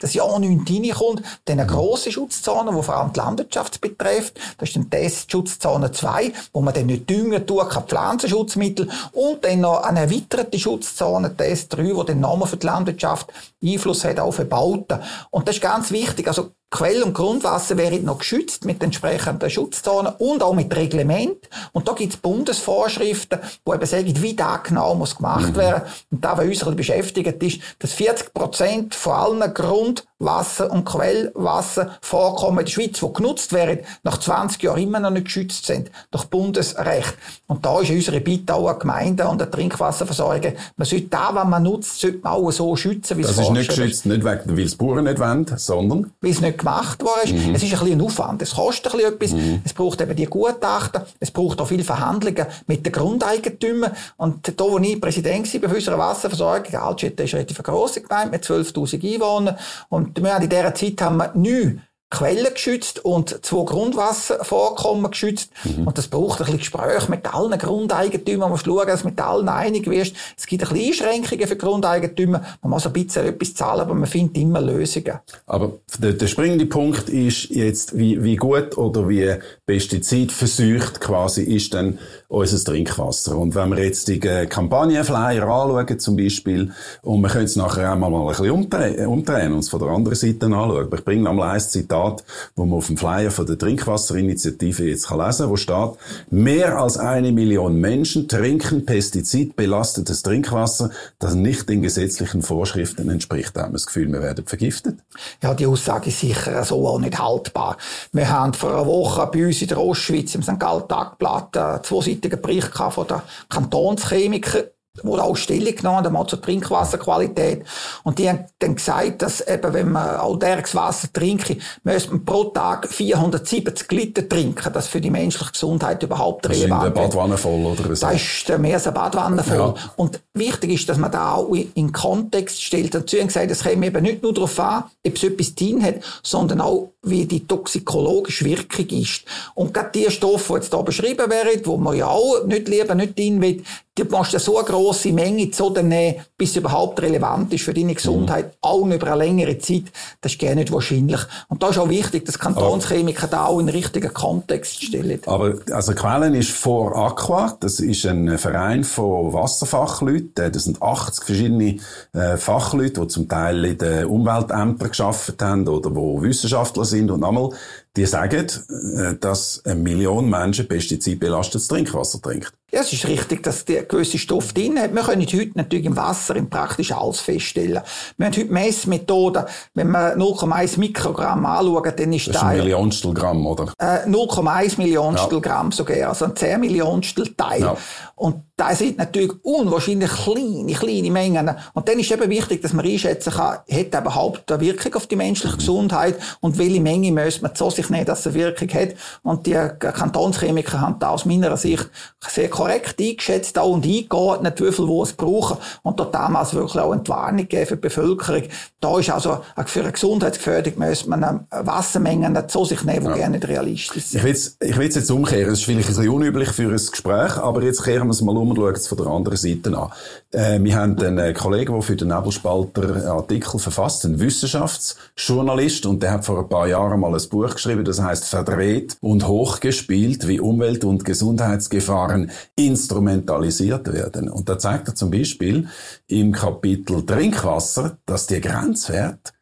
[0.00, 1.22] dass ja auch nichts reinkommt.
[1.44, 4.40] Dann eine grosse Schutzzone, die vor allem die Landwirtschaft betrifft.
[4.58, 8.88] Das ist dann Testschutzzone 2, wo man dann nicht düngen tut, keine Pflanzenschutzmittel.
[9.12, 13.32] Und dann noch eine erweiterte Schutzzone, Test 3, wo den Namen für die Landwirtschaft
[13.62, 15.00] Einfluss hat auf Bauten.
[15.30, 16.26] Und das ist ganz wichtig.
[16.26, 21.48] Also そ Quell- und Grundwasser wären noch geschützt mit entsprechenden Schutzzonen und auch mit Reglement.
[21.72, 25.56] Und da gibt es Bundesvorschriften, die eben sagen, wie da genau muss gemacht mhm.
[25.56, 25.82] werden.
[26.12, 32.66] Und da, was uns beschäftigt, ist, dass 40 Prozent von allen Grundwasser- und Quellwasservorkommen in
[32.66, 37.14] der Schweiz, die genutzt werden, nach 20 Jahren immer noch nicht geschützt sind durch Bundesrecht.
[37.48, 41.48] Und da ist unsere Bitte auch an Gemeinden und an Trinkwasserversorgung, man sollte da, was
[41.48, 44.40] man nutzt, sollte man auch so schützen, wie es Das ist nicht geschützt, nicht weil
[44.56, 46.12] es Bauern nicht wollen, sondern?
[46.20, 47.32] Weil es nicht gemacht worden ist.
[47.32, 47.54] Mhm.
[47.54, 48.42] Es ist ein bisschen ein Aufwand.
[48.42, 49.32] Es kostet ein bisschen etwas.
[49.32, 49.62] Mhm.
[49.64, 51.02] Es braucht eben die Gutachten.
[51.18, 53.92] Es braucht auch viele Verhandlungen mit den Grundeigentümern.
[54.16, 58.30] Und da, wo ich Präsident war bei unserer Wasserversorgung, Altstädte ist eine relativ grosse Gemeinde
[58.30, 59.58] mit 12.000 Einwohnern.
[59.88, 65.52] Und wir haben in dieser Zeit haben wir neun Quellen geschützt und zwei Grundwasservorkommen geschützt.
[65.62, 65.86] Mhm.
[65.86, 68.40] Und das braucht ein bisschen Gespräch mit allen Grundeigentümern.
[68.40, 70.16] Man muss schauen, dass du mit allen einig wirst.
[70.36, 72.42] Es gibt ein bisschen Einschränkungen für Grundeigentümer.
[72.62, 75.20] Man muss ein bisschen etwas zahlen, aber man findet immer Lösungen.
[75.46, 81.74] Aber der, der springende Punkt ist jetzt, wie, wie gut oder wie pestizidverseucht quasi ist
[81.74, 83.36] denn unser Trinkwasser.
[83.36, 87.96] Und wenn wir jetzt die Kampagnenflyer anschauen, zum Beispiel, und wir können es nachher auch
[87.96, 90.88] mal ein bisschen umdrehen, umdrehen und es von der anderen Seite anschauen.
[90.92, 92.24] Ich bringe nochmal ein Zitat Zitat,
[92.56, 95.90] wo man auf dem Flyer von der Trinkwasserinitiative jetzt kann lesen wo steht,
[96.30, 103.56] mehr als eine Million Menschen trinken pestizidbelastetes Trinkwasser, das nicht den gesetzlichen Vorschriften entspricht.
[103.56, 104.98] Da haben wir das Gefühl, wir werden vergiftet.
[105.42, 107.76] Ja, die Aussage ist sicher so auch nicht haltbar.
[108.12, 110.58] Wir haben vor einer Woche bei uns in der Ostschweiz im St.
[110.58, 114.64] Gallen Tagblatt einen zweiseitigen Bericht von der Kantonschemiker
[115.02, 117.64] wohl auch Stellung genommen, einmal zur Trinkwasserqualität.
[118.02, 122.44] Und die haben dann gesagt, dass eben, wenn man alderges Wasser trinke, müsste man pro
[122.44, 126.96] Tag 470 Liter trinken, das für die menschliche Gesundheit überhaupt relevant ist.
[126.96, 127.88] Das ist Badwanne voll, oder?
[127.88, 129.56] Das ist mehr als eine Badwanne voll.
[129.56, 129.74] Ja.
[129.96, 132.94] Und wichtig ist, dass man da auch in Kontext stellt.
[132.94, 135.96] Dazu haben gesagt, es käme eben nicht nur darauf an, ob es etwas drin hat,
[136.22, 139.22] sondern auch, wie die toxikologische Wirkung ist.
[139.54, 142.94] Und gerade die Stoffe, die jetzt hier beschrieben werden, wo man ja auch nicht lieber
[142.94, 143.62] nicht drin will,
[144.00, 147.64] die musst du so eine grosse Menge zu dir nehmen, bis es überhaupt relevant ist
[147.64, 148.50] für deine Gesundheit, mhm.
[148.60, 149.84] auch über eine längere Zeit.
[150.20, 151.20] Das ist gar nicht wahrscheinlich.
[151.48, 155.20] Und da ist auch wichtig, dass Kantonschemiker da auch in den richtigen Kontext stellen.
[155.26, 157.56] Aber, also Quellen ist vor Aqua.
[157.60, 160.52] Das ist ein Verein von Wasserfachleuten.
[160.52, 161.76] Das sind 80 verschiedene
[162.12, 167.24] äh, Fachleute, die zum Teil in den Umweltämtern geschafft haben oder wo Wissenschaftler sind und
[167.24, 167.50] einmal
[167.96, 172.52] die sagen, äh, dass eine Million Menschen pestizidbelastetes Trinkwasser trinkt.
[172.72, 174.94] Ja, es ist richtig, dass der gewisse Stoff drin hat.
[174.94, 177.80] Wir können heute natürlich im Wasser im praktisch alles feststellen.
[178.16, 179.44] Wir haben heute Messmethoden.
[179.74, 183.72] Wenn wir 0,1 Mikrogramm anschauen, dann ist das ist ein Millionstel Gramm, oder?
[183.78, 185.40] Äh, 0,1 Millionstel ja.
[185.40, 187.60] Gramm sogar, also ein 10 Millionstel Teil.
[187.60, 187.76] Ja.
[188.14, 191.50] Und da sind natürlich unwahrscheinlich kleine, kleine Mengen.
[191.72, 195.06] Und dann ist eben wichtig, dass man einschätzen kann, hat er überhaupt eine Wirkung auf
[195.06, 198.68] die menschliche Gesundheit und welche Menge muss man zu sich nehmen, dass es eine Wirkung
[198.74, 198.90] hat.
[199.22, 201.88] Und die Kantonschemiker haben da aus meiner Sicht
[202.28, 205.56] sehr korrekt eingeschätzt auch und eingeordnet, wie viel wo es brauchen.
[205.80, 208.42] Und dort damals wirklich auch eine Warnung gegeben für die Bevölkerung.
[208.78, 213.16] Da ist also für eine Gesundheitsgefährdung muss man Wassermengen zu sich nehmen, die ja.
[213.16, 214.22] gerne nicht realistisch sind.
[214.22, 215.48] Ich will, will jetzt umkehren.
[215.48, 218.36] Das ist vielleicht ein bisschen unüblich für ein Gespräch, aber jetzt kehren wir es mal
[218.36, 219.90] um wir schauen es von der anderen Seite an.
[220.32, 226.02] Äh, wir haben einen Kollegen, der für den Nebelspalter einen Artikel verfasst, ein Wissenschaftsjournalist, und
[226.02, 230.26] der hat vor ein paar Jahren mal ein Buch geschrieben, das heißt Verdreht und hochgespielt,
[230.26, 234.28] wie Umwelt- und Gesundheitsgefahren instrumentalisiert werden.
[234.28, 235.68] Und da zeigt er zum Beispiel
[236.06, 239.32] im Kapitel Trinkwasser, dass die Grenzwerte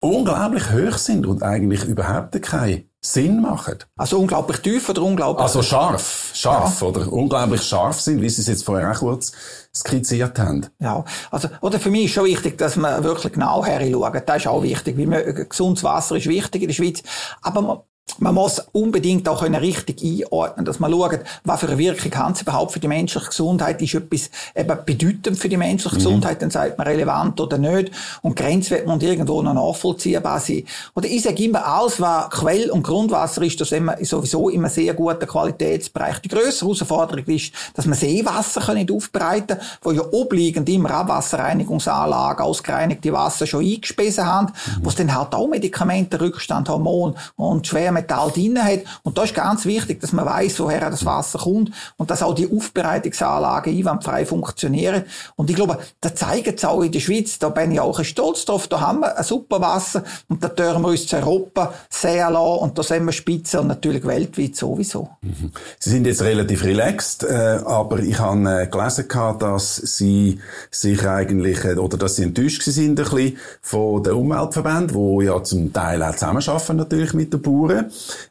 [0.00, 3.78] unglaublich hoch sind und eigentlich überhaupt keinen Sinn machen.
[3.96, 5.42] Also unglaublich tief oder unglaublich?
[5.42, 6.86] Also scharf, scharf ja.
[6.86, 9.32] oder unglaublich scharf sind, wie Sie es jetzt vorher auch kurz
[9.74, 10.66] skizziert haben.
[10.78, 14.22] Ja, also oder für mich ist schon wichtig, dass man wirklich genau herschaut.
[14.26, 14.96] Das ist auch wichtig.
[14.96, 15.06] Wie
[15.48, 17.02] gesundes Wasser ist wichtig in der Schweiz,
[17.42, 17.78] aber man,
[18.18, 22.42] man muss unbedingt auch richtig einordnen, dass man schaut, was für eine Wirkung haben sie
[22.42, 23.80] überhaupt für die menschliche Gesundheit.
[23.80, 25.98] Ist etwas eben bedeutend für die menschliche mhm.
[25.98, 27.90] Gesundheit, dann sagt man relevant oder nicht.
[28.20, 30.64] Und Grenzen wird irgendwo noch nachvollziehbar sein.
[30.94, 34.94] Oder ich sage immer, alles, was Quell- und Grundwasser ist, das ist sowieso immer sehr
[34.94, 36.18] guter Qualitätsbereich.
[36.20, 42.44] Die grössere Herausforderung ist, dass man Seewasser nicht aufbereiten können, wo ja obliegend immer Abwasserreinigungsanlagen,
[42.44, 44.84] ausgereinigte Wasser schon eingespissen haben, mhm.
[44.84, 48.80] wo es dann halt auch Medikamente, Rückstand, Hormon und schwer Schwermetall drin hat.
[49.02, 52.34] Und da ist ganz wichtig, dass man weiß, woher das Wasser kommt und dass auch
[52.34, 55.04] die Aufbereitungsanlagen einwandfrei funktionieren.
[55.36, 57.38] Und ich glaube, das zeigt es auch in der Schweiz.
[57.38, 58.68] Da bin ich auch stolz drauf.
[58.68, 62.58] Da haben wir ein super Wasser und da dürfen wir uns zu Europa sehr lassen
[62.62, 65.10] und da sind wir spitze und natürlich weltweit sowieso.
[65.20, 65.52] Mhm.
[65.78, 69.06] Sie sind jetzt relativ relaxed, äh, aber ich habe äh, gelesen,
[69.38, 70.38] dass Sie
[70.70, 75.42] sich eigentlich, äh, oder dass Sie enttäuscht sind ein bisschen von den Umweltverbänden, die ja
[75.42, 77.81] zum Teil auch zusammenarbeiten natürlich mit den Bauern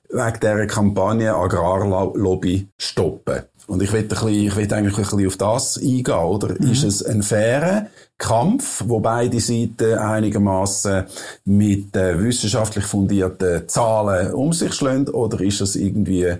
[0.09, 3.43] wegen dieser Kampagne Agrarlobby stoppen.
[3.67, 6.55] Und ich will, ein bisschen, ich will eigentlich ein bisschen auf das eingehen, oder?
[6.59, 6.71] Mhm.
[6.71, 7.87] Ist es ein fairer
[8.17, 11.05] Kampf, wo beide Seiten einigermaßen
[11.45, 16.35] mit äh, wissenschaftlich fundierten Zahlen um sich schlagen, oder ist es irgendwie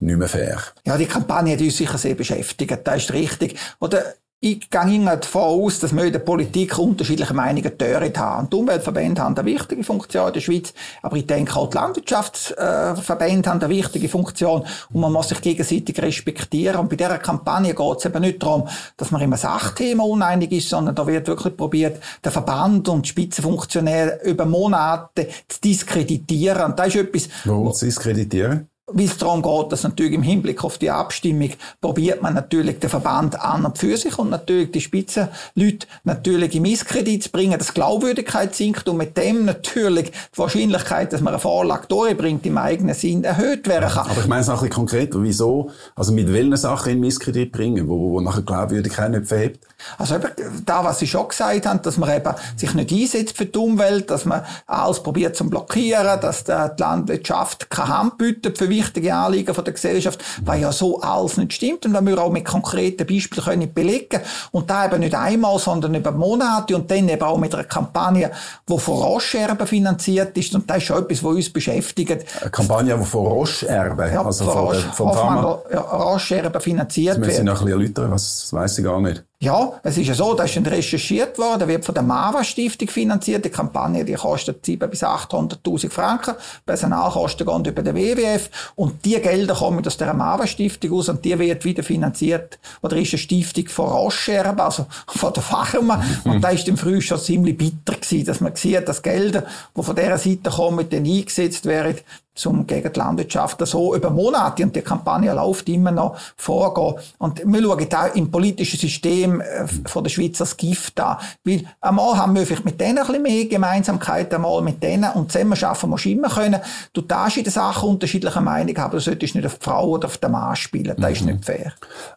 [0.00, 0.60] nicht mehr fair?
[0.84, 3.56] Ja, die Kampagne hat uns sicher sehr beschäftigt, das ist richtig.
[3.78, 4.02] Oder
[4.44, 8.50] ich gehe davon aus, dass wir in der Politik unterschiedliche Meinungen tören haben.
[8.50, 13.48] Die Umweltverbände haben eine wichtige Funktion in der Schweiz, aber ich denke auch die Landwirtschaftsverbände
[13.48, 16.80] haben eine wichtige Funktion und man muss sich gegenseitig respektieren.
[16.80, 20.68] Und bei dieser Kampagne geht es eben nicht darum, dass man immer Sachthema uneinig ist,
[20.68, 26.64] sondern da wird wirklich probiert, den Verband und die Spitzenfunktionäre über Monate zu diskreditieren.
[26.64, 27.28] Und das ist etwas...
[27.44, 28.71] Warum zu diskreditieren?
[28.94, 31.50] Wie es darum geht, dass natürlich im Hinblick auf die Abstimmung
[31.80, 36.62] probiert man natürlich den Verband an und für sich und natürlich die Spitzenleute natürlich in
[36.62, 41.40] Misskredit zu bringen, dass Glaubwürdigkeit sinkt und mit dem natürlich die Wahrscheinlichkeit, dass man eine
[41.40, 44.08] Vorlage durchbringt im eigenen Sinn erhöht werden kann.
[44.08, 45.22] Aber ich meine es noch ein bisschen konkreter.
[45.22, 45.70] Wieso?
[45.94, 49.66] Also mit welchen Sachen in Misskredit bringen, wo, wo nachher Glaubwürdigkeit nicht verhebt?
[49.98, 50.28] Also eben
[50.64, 54.10] da, was Sie schon gesagt haben, dass man eben sich nicht einsetzt für die Umwelt,
[54.10, 58.81] dass man alles probiert zu blockieren, dass die Landwirtschaft keine Hand bietet für wichtige
[59.12, 62.44] Anliegen von der Gesellschaft, weil ja so alles nicht stimmt und wenn wir auch mit
[62.44, 67.22] konkreten Beispielen können belegen und da eben nicht einmal, sondern über Monate und dann eben
[67.22, 68.30] auch mit einer Kampagne,
[68.68, 72.24] die von Roche-Erben finanziert ist und das ist schon etwas, was uns beschäftigt.
[72.40, 75.62] Eine Kampagne, die von Roche-Erben, ja, also von, Roche, vom Pharma...
[75.72, 77.26] Ja, Roche-Erben finanziert wird.
[77.26, 79.24] Das müssen Sie noch ein bisschen erläutern, was weiss ich gar nicht.
[79.42, 83.44] Ja, es ist ja so, da ist dann recherchiert worden, wird von der MAVA-Stiftung finanziert.
[83.44, 86.34] Die Kampagne, die kostet 700.000 bis 800.000 Franken.
[86.64, 88.48] Personalkosten gehen über den WWF.
[88.76, 92.60] Und die Gelder kommen aus der MAVA-Stiftung aus und die wird wieder finanziert.
[92.82, 96.00] Oder ist eine Stiftung von Rocherben, also von der Firma.
[96.22, 99.44] Und da ist im Frühjahr schon ziemlich bitter gewesen, dass man sieht, dass Gelder,
[99.76, 101.96] die von dieser Seite kommen, dann eingesetzt werden
[102.34, 106.94] zum gegen die Landwirtschaft so über Monate und die Kampagne läuft immer noch vorgehen.
[107.18, 111.18] Und wir schauen da im politischen System äh, von der Schweiz als Gift an.
[111.44, 115.30] Weil einmal haben wir vielleicht mit denen ein bisschen mehr Gemeinsamkeit, einmal mit denen und
[115.30, 116.60] zusammen schaffen wir immer können.
[116.92, 120.06] Du darfst in der Sache unterschiedliche Meinungen haben, du solltest nicht auf die Frau oder
[120.06, 120.96] auf den Mann spielen.
[120.96, 121.12] Das mhm.
[121.12, 121.72] ist nicht fair.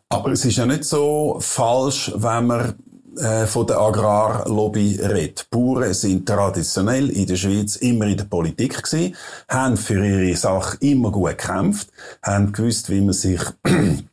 [0.10, 2.76] Aber es ist ja nicht so falsch, wenn man
[3.18, 5.48] äh, von der Agrarlobby redet.
[5.50, 9.16] Bauern sind traditionell in der Schweiz immer in der Politik gewesen,
[9.48, 11.90] haben für ihre Sache immer gut gekämpft,
[12.22, 13.42] haben gewusst, wie man sich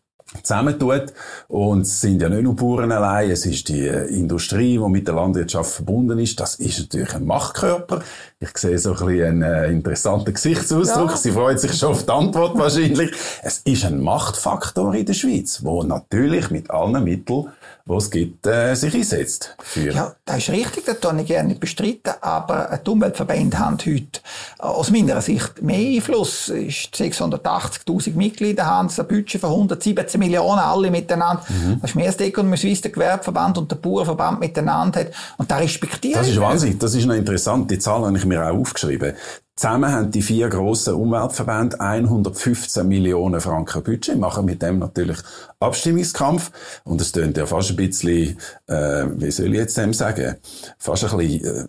[0.42, 1.12] zusammentut.
[1.48, 5.14] Und es sind ja nicht nur Bauern allein, es ist die Industrie, die mit der
[5.14, 6.38] Landwirtschaft verbunden ist.
[6.40, 8.02] Das ist natürlich ein Machtkörper.
[8.40, 11.10] Ich sehe so ein bisschen einen äh, interessanten Gesichtsausdruck.
[11.10, 11.16] Ja.
[11.16, 13.12] Sie freut sich schon auf die Antwort wahrscheinlich.
[13.42, 17.48] Es ist ein Machtfaktor in der Schweiz, wo natürlich mit allen Mitteln
[17.84, 19.56] was es gibt, äh, sich einsetzt.
[19.58, 19.92] Für.
[19.92, 24.20] Ja, das ist richtig, das kann ich gerne nicht bestreiten, aber die Umweltverbände haben heute
[24.58, 26.50] äh, aus meiner Sicht mehr Einfluss.
[26.50, 31.44] 680'000 Mitglieder haben ein Budget von 117 Millionen, alle miteinander.
[31.48, 31.80] Mhm.
[31.80, 35.08] Das ist mehr als die Ökonomie Suisse, der Gewerbeverband und der Bauernverband miteinander hat.
[35.38, 38.44] Und da respektieren Das ist Wahnsinn, das ist noch interessant, die Zahlen habe ich mir
[38.44, 39.14] auch aufgeschrieben.
[39.54, 45.18] Zusammen haben die vier grossen Umweltverbände 115 Millionen Franken Budget, machen mit dem natürlich
[45.60, 46.50] Abstimmungskampf.
[46.84, 50.36] Und es tönt ja fast ein bisschen, äh, wie soll ich jetzt dem sagen,
[50.78, 51.66] fast ein bisschen, äh,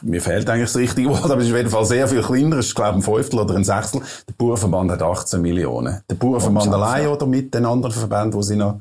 [0.00, 2.56] mir fehlt eigentlich das richtige Wort, aber es ist auf jeden Fall sehr viel kleiner.
[2.56, 4.00] Es ist, glaube ich, ein Fünftel oder ein Sechstel.
[4.26, 6.00] Der Bauernverband hat 18 Millionen.
[6.08, 8.80] Der Bauernverband allein oder mit den anderen Verbänden, die sie noch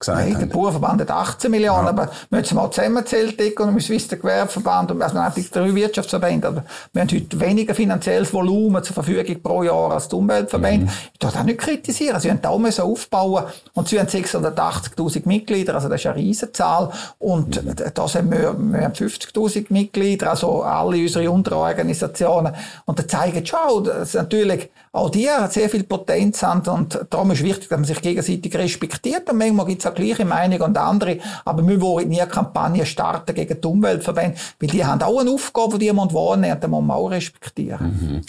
[0.00, 0.48] gesagt Nein, haben.
[0.48, 1.90] der Bauernverband hat 18 Millionen, ja.
[1.90, 5.74] aber wir haben es mal zusammenzählt, die Ökonomie Suisse, der Gewerbeverband und also die drei
[5.74, 10.86] Wirtschaftsverbände, aber wir haben heute weniger finanzielles Volumen zur Verfügung pro Jahr als die Umweltverbände.
[10.86, 10.92] Mhm.
[11.12, 12.18] Ich darf das nicht kritisieren.
[12.18, 16.90] Sie haben da so aufbauen und sie haben 680.000 Mitglieder, also das ist eine Riesenzahl
[17.18, 17.74] und mhm.
[17.92, 22.54] da sind wir, wir haben 50.000 Mitglieder, also alle unsere Unterorganisationen
[22.86, 27.44] und da zeigen schon, dass natürlich auch die sehr viel Potenz haben und darum ist
[27.44, 31.18] wichtig, dass man sich gegenseitig respektiert und manchmal gibt es auch gleiche Meinung und andere,
[31.44, 35.30] aber wir wollen nie eine Kampagne starten gegen die Umweltverbände, weil die haben auch eine
[35.30, 37.86] Aufgabe, die man wahrnehmen, die muss man auch respektieren.
[37.86, 38.20] Mhm.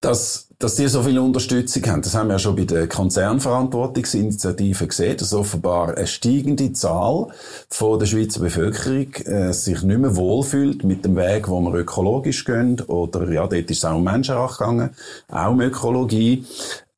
[0.00, 4.86] Das dass die so viel Unterstützung haben, das haben wir ja schon bei der Konzernverantwortungsinitiative
[4.86, 7.28] gesehen, dass offenbar eine steigende Zahl
[7.68, 12.44] von der Schweizer Bevölkerung äh, sich nicht mehr wohlfühlt mit dem Weg, wo wir ökologisch
[12.44, 12.80] gehen.
[12.80, 14.90] Oder ja, dort ist es auch um Menschenrecht gegangen,
[15.28, 16.44] auch um Ökologie.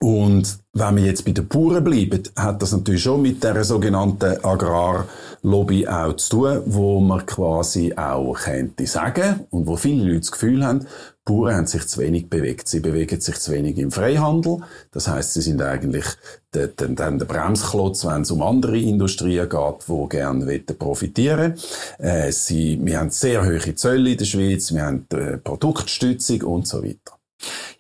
[0.01, 4.44] Und wenn wir jetzt bei den Bauern bleiben, hat das natürlich schon mit der sogenannten
[4.44, 10.31] Agrarlobby auch zu tun, wo man quasi auch könnte sagen und wo viele Leute das
[10.31, 10.87] Gefühl haben,
[11.29, 12.69] Bauern haben sich zu wenig bewegt.
[12.69, 14.61] Sie bewegen sich zu wenig im Freihandel.
[14.93, 16.07] Das heißt, sie sind eigentlich
[16.55, 21.55] der, der, der Bremsklotz, wenn es um andere Industrien geht, die gerne profitieren
[21.99, 26.67] äh, sie, Wir haben sehr hohe Zölle in der Schweiz, wir haben äh, Produktstützung und
[26.67, 27.18] so weiter.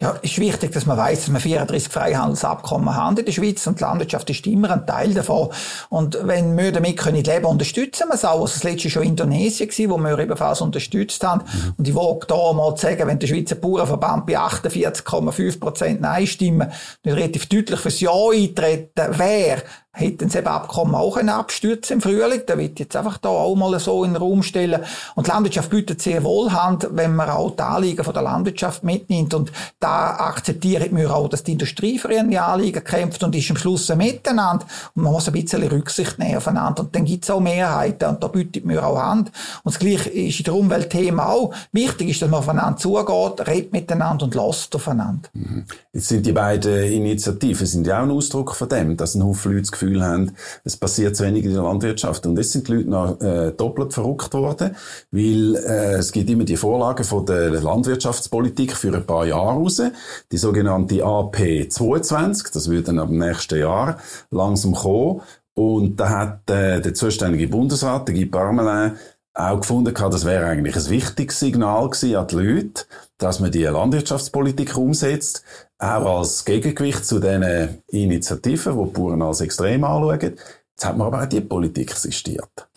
[0.00, 3.80] Ja, ist wichtig, dass man weiß, dass wir 34 Freihandelsabkommen haben in der Schweiz und
[3.80, 5.48] die Landwirtschaft ist immer ein Teil davon.
[5.88, 8.40] Und wenn wir damit können leben, unterstützen wir es auch.
[8.40, 11.42] Also das letzte schon Indonesien gewesen, wo wir ebenfalls unterstützt haben.
[11.52, 11.74] Mhm.
[11.78, 16.70] Und ich wollte da mal sagen, wenn der Schweizer Bauernverband bei 48,5 Prozent Nein stimmen,
[17.02, 19.62] nicht relativ deutlich fürs Ja eintreten wäre,
[19.98, 22.42] hätten sie eben Abkommen auch einen Absturz im Frühling.
[22.46, 24.82] Da wird jetzt einfach da auch mal so in den Raum stellen.
[25.14, 28.84] Und die Landwirtschaft bietet sehr wohl Hand, wenn man auch die Anliegen von der Landwirtschaft
[28.84, 29.34] mitnimmt.
[29.34, 33.56] Und da akzeptieren wir auch, dass die Industrie für ihre Anliegen kämpft und ist am
[33.56, 34.66] Schluss ein Miteinander.
[34.94, 36.82] Und man muss ein bisschen Rücksicht nehmen aufeinander.
[36.82, 39.32] Und dann gibt es auch Mehrheiten und da bietet mir auch Hand.
[39.64, 41.52] Und das Gleiche ist in der Umweltthema auch.
[41.72, 45.28] Wichtig ist, dass man aufeinander zugeht, redet miteinander und lässt aufeinander.
[45.32, 45.64] Mhm.
[45.92, 49.58] Jetzt sind die beiden Initiativen sind ja auch ein Ausdruck von dem, dass ein Haufen
[49.58, 50.32] Leute das Gefühl haben,
[50.64, 52.26] es passiert zu wenig in der Landwirtschaft.
[52.26, 54.76] Und jetzt sind die Leute noch äh, doppelt verrückt worden,
[55.10, 59.82] weil äh, es gibt immer die Vorlagen von der Landwirtschaftspolitik für ein paar Jahre raus,
[60.30, 63.98] die sogenannte AP 22, das wird dann ab dem nächsten Jahr
[64.30, 65.22] langsam kommen.
[65.54, 68.92] Und da hat äh, der zuständige Bundesrat, der Guy Parmelin,
[69.34, 72.84] auch gefunden das wäre eigentlich ein wichtiges Signal an die Leute,
[73.18, 75.42] dass man die Landwirtschaftspolitik umsetzt,
[75.78, 80.20] auch als Gegengewicht zu den Initiativen, die die Bauern als extrem anschauen.
[80.20, 82.68] Jetzt hat man aber auch die Politik existiert.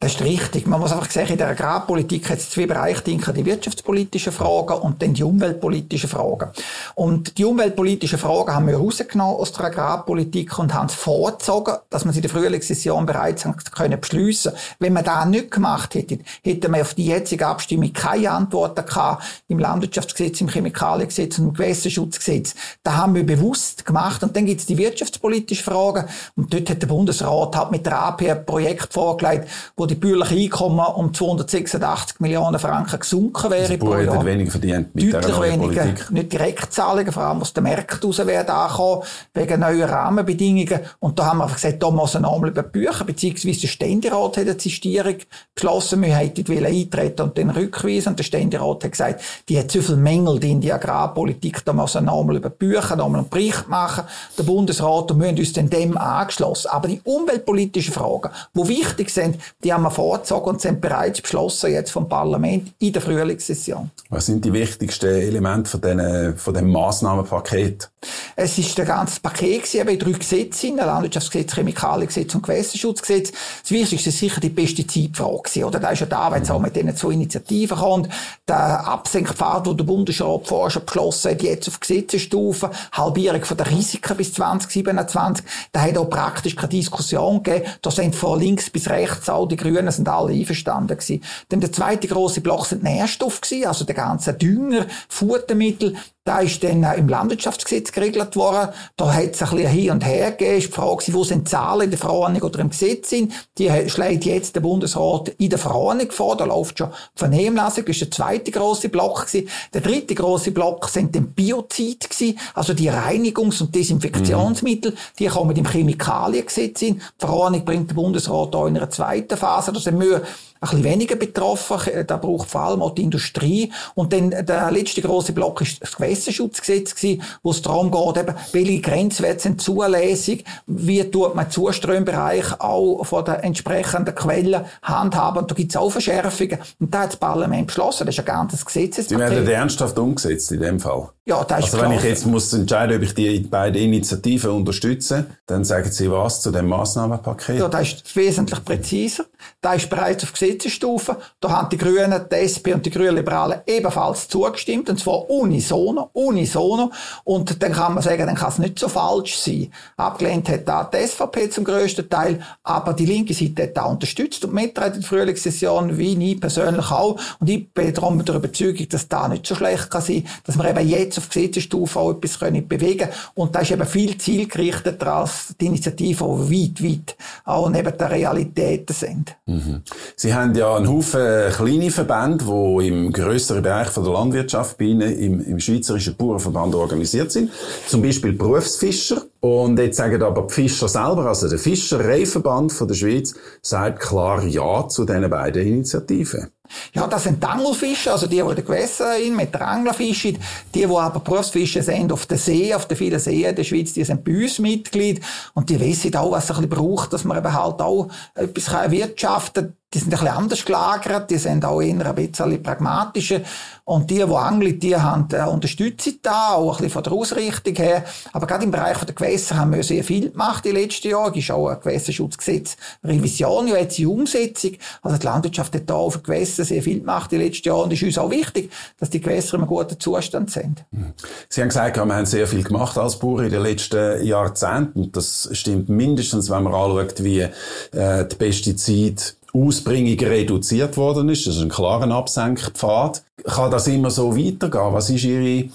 [0.00, 0.68] Das ist richtig.
[0.68, 5.02] Man muss einfach sagen, in der Agrarpolitik hat es zwei Bereiche, die wirtschaftspolitischen Fragen und
[5.02, 6.50] dann die umweltpolitischen Fragen.
[6.94, 12.04] Und die umweltpolitischen Fragen haben wir rausgenommen aus der Agrarpolitik und haben es vorgezogen, dass
[12.04, 16.72] man sie in der Frühlingssession bereits können beschliessen Wenn man das nicht gemacht hätte, hätten
[16.72, 22.54] wir auf die jetzige Abstimmung keine Antworten gehabt im Landwirtschaftsgesetz, im Chemikaliengesetz und im Gewässerschutzgesetz.
[22.84, 24.22] Da haben wir bewusst gemacht.
[24.22, 26.04] Und dann gibt es die wirtschaftspolitischen Fragen.
[26.36, 30.44] Und dort hat der Bundesrat halt mit der AP ein Projekt vorgelegt, wo die bürgerliche
[30.44, 33.62] Einkommen um 286 Millionen Franken gesunken wäre.
[33.62, 34.24] Also pro Jahr.
[34.24, 35.82] weniger verdient mit Deutlich weniger.
[35.82, 36.10] Politik.
[36.10, 39.02] Nicht Direktzahlungen, vor allem aus den Märkten raus werden ankommen,
[39.34, 40.80] wegen neuer Rahmenbedingungen.
[41.00, 44.36] Und da haben wir einfach gesagt, da muss ein einmal über Bücher, beziehungsweise der Ständerat
[44.36, 45.16] hat eine Zistierung
[45.54, 48.10] beschlossen, wir hätten eintreten und den rückweisen.
[48.10, 51.96] Und der Ständerat hat gesagt, die hat zu viel Mängel in die Agrarpolitik, da muss
[51.96, 54.04] ein einmal über Bücher, einmal einen Bericht machen,
[54.36, 56.68] der Bundesrat, und wir haben uns dann dem angeschlossen.
[56.70, 61.72] Aber die umweltpolitischen Fragen, die wichtig sind, die haben wir vorgezogen und sind bereits beschlossen
[61.72, 63.90] jetzt vom Parlament in der Frühlingssession.
[64.10, 67.90] Was sind die wichtigsten Elemente von, den, von dem Massnahmenpaket?
[68.36, 73.32] Es ist ein ganzes Paket gewesen, eben drei Gesetze, Landwirtschaftsgesetz, Chemikaliengesetz und Gewässerschutzgesetz.
[73.62, 75.80] Das Wichtigste ist sicher die Pestizidfrage oder?
[75.80, 78.08] Da ist ja da, wenn es auch mit diesen zwei Initiativen kommt.
[78.46, 83.70] Der Absenkpfad, den der Bundesrat vorher schon beschlossen hat, jetzt auf Gesetzesstufe, Halbierung von der
[83.70, 87.66] Risiken bis 2027, da hat auch praktisch keine Diskussion gegeben.
[87.82, 91.22] Da sind von links bis rechts all die Grünen sind alle einverstanden gewesen.
[91.48, 95.96] Dann der zweite große Block sind Nährstoffe gewesen, also der ganze Dünger, Futtermittel.
[96.28, 98.68] Da ist dann im Landwirtschaftsgesetz geregelt worden.
[98.98, 100.60] Da hat es ein bisschen hin und her gegeben.
[100.60, 103.32] Die Frage, wo sind Zahlen in der Verordnung oder im Gesetz sind.
[103.56, 106.36] Die schlägt jetzt der Bundesrat in der Verordnung vor.
[106.36, 107.86] Da läuft schon die Vernehmlassung.
[107.86, 109.48] Das ist der zweite große Block gewesen.
[109.72, 112.38] Der dritte große Block sind dann Biozid gewesen.
[112.52, 114.90] Also die Reinigungs- und Desinfektionsmittel.
[114.90, 114.96] Mhm.
[115.18, 116.96] Die kommen im Chemikaliengesetz in.
[116.96, 119.72] Die Verordnung bringt der Bundesrat da in einer zweiten Phase.
[119.72, 120.24] Da sind wir
[120.60, 122.06] ein bisschen weniger betroffen.
[122.06, 123.72] Da braucht vor allem auch die Industrie.
[123.94, 128.34] Und dann der letzte große Block ist das Gewässerschutzgesetz gewesen, wo es darum geht, eben,
[128.52, 135.42] welche Grenzwerte sind zulässig, wie tut man Zuströmbereich auch von den entsprechenden Quellen handhaben.
[135.42, 136.58] Und da gibt es auch Verschärfungen.
[136.80, 138.06] Und da hat das Parlament beschlossen.
[138.06, 139.30] Das ist ein ganzes Gesetzespaket.
[139.30, 141.08] Die werden ernsthaft umgesetzt in dem Fall?
[141.24, 145.26] Ja, das ist Also wenn ich jetzt muss entscheiden, ob ich die beiden Initiativen unterstütze,
[145.46, 147.58] dann sagen Sie was zu dem Massnahmenpaket?
[147.58, 149.26] Ja, das ist wesentlich präziser.
[149.60, 151.16] Da ist bereits auf Gesetzesstufe.
[151.40, 154.88] Da haben die Grünen, die SP und die Grünen Liberalen ebenfalls zugestimmt.
[154.90, 156.90] Und zwar unisono, unisono.
[157.24, 159.72] Und dann kann man sagen, dann kann es nicht so falsch sein.
[159.96, 164.44] Abgelehnt hat da die SVP zum grössten Teil, aber die linke Seite hat da unterstützt
[164.44, 167.18] und mitgetragen in der Frühlingssession, wie ich persönlich auch.
[167.40, 170.68] Und ich bin darum der Überzeugung, dass da nicht so schlecht kann sein, dass wir
[170.68, 175.54] eben jetzt auf Gesetzesstufe auch etwas können bewegen Und da ist eben viel zielgerichteter als
[175.60, 179.36] die Initiative, die weit, weit auch neben der Realität sind.
[179.46, 179.82] Mhm.
[180.16, 184.86] Sie haben ja einen Haufen kleine Verbände, die im grösseren Bereich von der Landwirtschaft bei
[184.86, 187.50] Ihnen im, im Schweizerischen Bauernverband organisiert sind.
[187.86, 189.22] Zum Beispiel Berufsfischer.
[189.40, 194.44] Und jetzt sagen aber die Fischer selber, also der Fischereiverband von der Schweiz, sagt klar
[194.44, 196.48] Ja zu diesen beiden Initiativen.
[196.92, 200.40] Ja, das sind Angelfische, also die, die in den Gewässern mit der Anglerfische, die,
[200.72, 204.24] die aber Berufsfische sind auf der See, auf den vielen Seen der Schweiz, die sind
[204.24, 205.20] bei uns Mitglied
[205.54, 208.68] und die wissen auch, was es ein bisschen braucht, dass man eben halt auch etwas
[208.68, 213.40] erwirtschaften kann die sind ein bisschen anders gelagert, die sind auch eher ein bisschen pragmatischer.
[213.84, 217.74] Und die, die angeln, die haben äh, Unterstützung da, auch ein bisschen von der Ausrichtung
[217.74, 218.04] her.
[218.34, 221.32] Aber gerade im Bereich der Gewässer haben wir sehr viel gemacht den letzten Jahren.
[221.32, 224.72] Es ist auch ein Gewässerschutzgesetz Revision, ja jetzt die Umsetzung.
[225.00, 226.22] Also die Landwirtschaft hat da auf den
[226.58, 227.84] Gewässern sehr viel gemacht in letzten Jahren.
[227.84, 230.84] Und es ist uns auch wichtig, dass die Gewässer in guten Zustand sind.
[230.90, 231.12] Mhm.
[231.48, 235.12] Sie haben gesagt, wir haben sehr viel gemacht als Bauer in den letzten Jahrzehnten.
[235.12, 241.46] Das stimmt mindestens, wenn man anschaut, wie äh, die Pestizide Ausbringung reduziert worden ist.
[241.46, 243.22] Das ist ein klarer Absenkpfad.
[243.44, 244.92] Kann das immer so weitergehen?
[244.92, 245.68] Was ist Ihre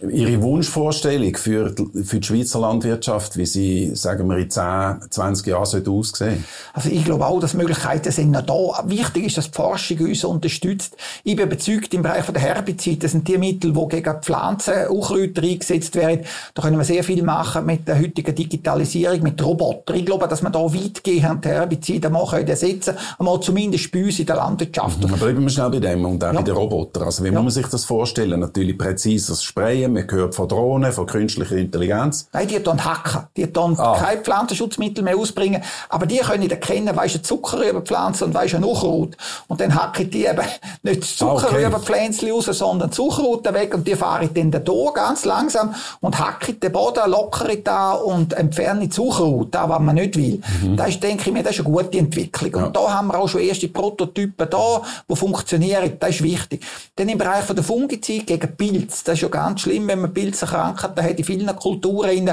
[0.00, 5.46] Ihre Wunschvorstellung für die, für die Schweizer Landwirtschaft, wie sie, sagen wir, in 10, 20
[5.46, 6.44] Jahren sollte aussehen?
[6.74, 8.84] Also ich glaube auch, dass Möglichkeiten sind noch da.
[8.86, 10.94] Wichtig ist, dass die Forschung uns unterstützt.
[11.24, 15.42] Ich bin überzeugt, im Bereich der Herbizide, das sind die Mittel, die gegen Pflanzen, Unkräuter
[15.42, 16.26] eingesetzt werden.
[16.52, 19.96] Da können wir sehr viel machen mit der heutigen Digitalisierung, mit Robotern.
[19.96, 24.36] Ich glaube, dass wir da weitgehend Herbizide machen ersetzen, einmal zumindest bei uns in der
[24.36, 25.02] Landwirtschaft.
[25.02, 26.40] Mhm, bleiben wir schnell bei dem und auch ja.
[26.40, 27.04] bei den Robotern.
[27.04, 27.32] Also wie ja.
[27.32, 28.38] muss man sich das vorstellen?
[28.38, 32.28] Natürlich präzises Sprayen Sprayen, man hört von Drohnen, von künstlicher Intelligenz.
[32.32, 33.28] Nein, die tun hacken.
[33.36, 33.96] Die tun ah.
[33.98, 35.62] keine Pflanzenschutzmittel mehr ausbringen.
[35.88, 39.16] Aber die können erkennen, weisst du Zuckerrübenpflanze und weisst du Nuchrut.
[39.46, 40.42] Und dann hacken die eben
[40.82, 46.18] nicht das Zuckerrübenpflänzchen raus, sondern Zuckerruten weg und die fahren dann da ganz langsam und
[46.18, 50.40] hacken den Boden, lockern da und entfernen die Zuckerrut, da was man nicht will.
[50.62, 50.76] Mhm.
[50.76, 52.52] Das ist, denke ich mir, das ist eine gute Entwicklung.
[52.54, 52.66] Ja.
[52.66, 55.92] Und da haben wir auch schon erste Prototypen da, die funktionieren.
[55.98, 56.64] Das ist wichtig.
[56.96, 61.04] Dann im Bereich der Fungizid gegen Pilz, das ist ja ganz schlimm, wenn man Pilzerkrankheiten
[61.04, 62.30] hat in vielen Kulturen.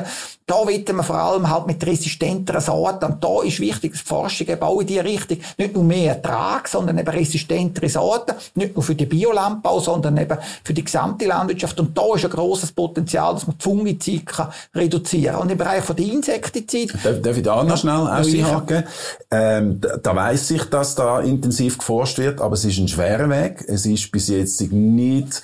[0.48, 3.06] Da wollen wir vor allem halt mit resistenteren Sorten.
[3.06, 6.16] Und da ist wichtig, dass die Forschung eben auch in die Richtung nicht nur mehr
[6.16, 8.36] Ertrag, sondern eben resistentere Sorten.
[8.54, 11.80] Nicht nur für den Biolandbau, sondern eben für die gesamte Landwirtschaft.
[11.80, 15.84] Und da ist ein grosses Potenzial, dass man die Fungizid kann reduzieren Und im Bereich
[15.84, 16.94] von der Insektizid.
[17.04, 18.84] Darf, darf ich da noch schnell einhaken?
[19.32, 23.30] Ähm, da, da weiss ich, dass da intensiv geforscht wird, aber es ist ein schwerer
[23.30, 23.66] Weg.
[23.68, 25.42] Es ist bis jetzt nicht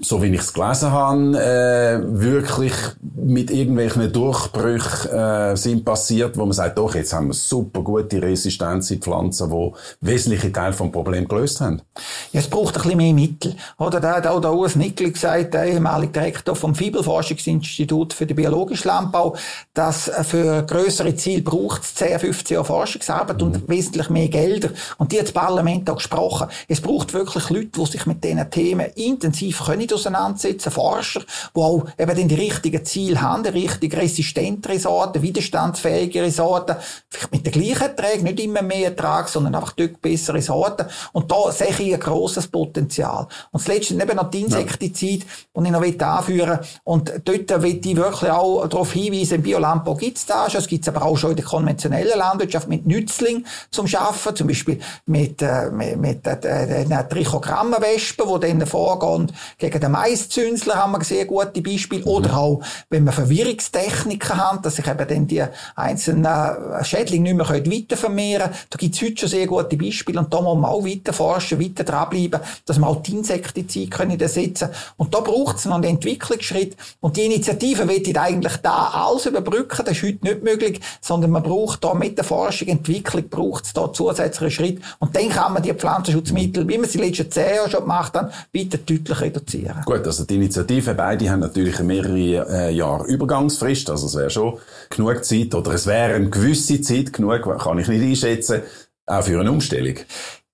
[0.00, 2.74] so wie ich es gelesen habe, äh, wirklich
[3.14, 8.20] mit irgendwelchen Durchbrüchen äh, sind passiert, wo man sagt, doch, jetzt haben wir super gute
[8.20, 11.80] Resistenz in Pflanzen, die wesentliche Teile vom Problem gelöst haben.
[12.32, 13.54] Ja, es braucht ein bisschen mehr Mittel.
[13.78, 18.34] Oder da hat auch der Urs Nickel gesagt, der ehemalige Direktor vom Fibelforschungsinstitut für den
[18.34, 19.36] biologischen Landbau,
[19.74, 23.46] dass für größere Ziele braucht es 10, 15 Jahre Forschungsarbeit mhm.
[23.46, 24.70] und wesentlich mehr Gelder.
[24.98, 26.48] Und die hat das Parlament auch gesprochen.
[26.66, 31.20] Es braucht wirklich Leute, die sich mit diesen Themen intensiv können nicht auseinandersetzen, Forscher,
[31.54, 36.76] die auch eben die richtigen Ziele haben, die richtig resistentere Sorten, widerstandsfähigere Sorten,
[37.08, 40.86] vielleicht mit den gleichen Erträgen, nicht immer mehr Ertrag, sondern einfach dort bessere Sorten.
[41.12, 43.26] Und da sehe ich ein grosses Potenzial.
[43.50, 45.62] Und das letzte eben noch die Insektizid, ja.
[45.62, 46.66] die ich noch anführen will.
[46.84, 50.66] Und dort will ich wirklich auch darauf hinweisen, im Biolandbau gibt es das schon, es
[50.66, 54.80] gibt es aber auch schon in der konventionellen Landwirtschaft mit Nützling zum Schaffen, zum Beispiel
[55.06, 60.92] mit, äh, mit, mit äh, den Trichogrammenwespen, die dann vorgehen gegen gegen den Maiszünsler haben
[60.92, 62.02] wir sehr gute Beispiele.
[62.02, 62.08] Mhm.
[62.08, 65.44] Oder auch, wenn wir Verwirrungstechniken haben, dass sich eben dann die
[65.74, 68.54] einzelnen äh, Schädlinge nicht mehr weiter vermehren können.
[68.70, 70.20] Da gibt es heute schon sehr gute Beispiele.
[70.20, 74.20] Und da muss man auch weiter forschen, weiter dranbleiben, dass wir auch die Insektizide können
[74.20, 76.76] ersetzen Und da braucht es noch einen Entwicklungsschritt.
[77.00, 79.84] Und die Initiative wird eigentlich da alles überbrücken.
[79.84, 83.72] Das ist heute nicht möglich, sondern man braucht da mit der Forschung, Entwicklung, braucht es
[83.72, 84.82] da zusätzliche Schritte.
[85.00, 87.80] Und dann kann man die Pflanzenschutzmittel, wie man sie in den letzten zehn Jahren schon
[87.80, 89.63] gemacht hat, weiter deutlich reduzieren.
[89.84, 94.58] Gut, also die Initiative, beide haben natürlich mehrere äh, Jahre Übergangsfrist, also es wäre schon
[94.90, 98.62] genug Zeit, oder es wäre eine gewisse Zeit genug, kann ich nicht einschätzen,
[99.06, 99.96] auch für eine Umstellung.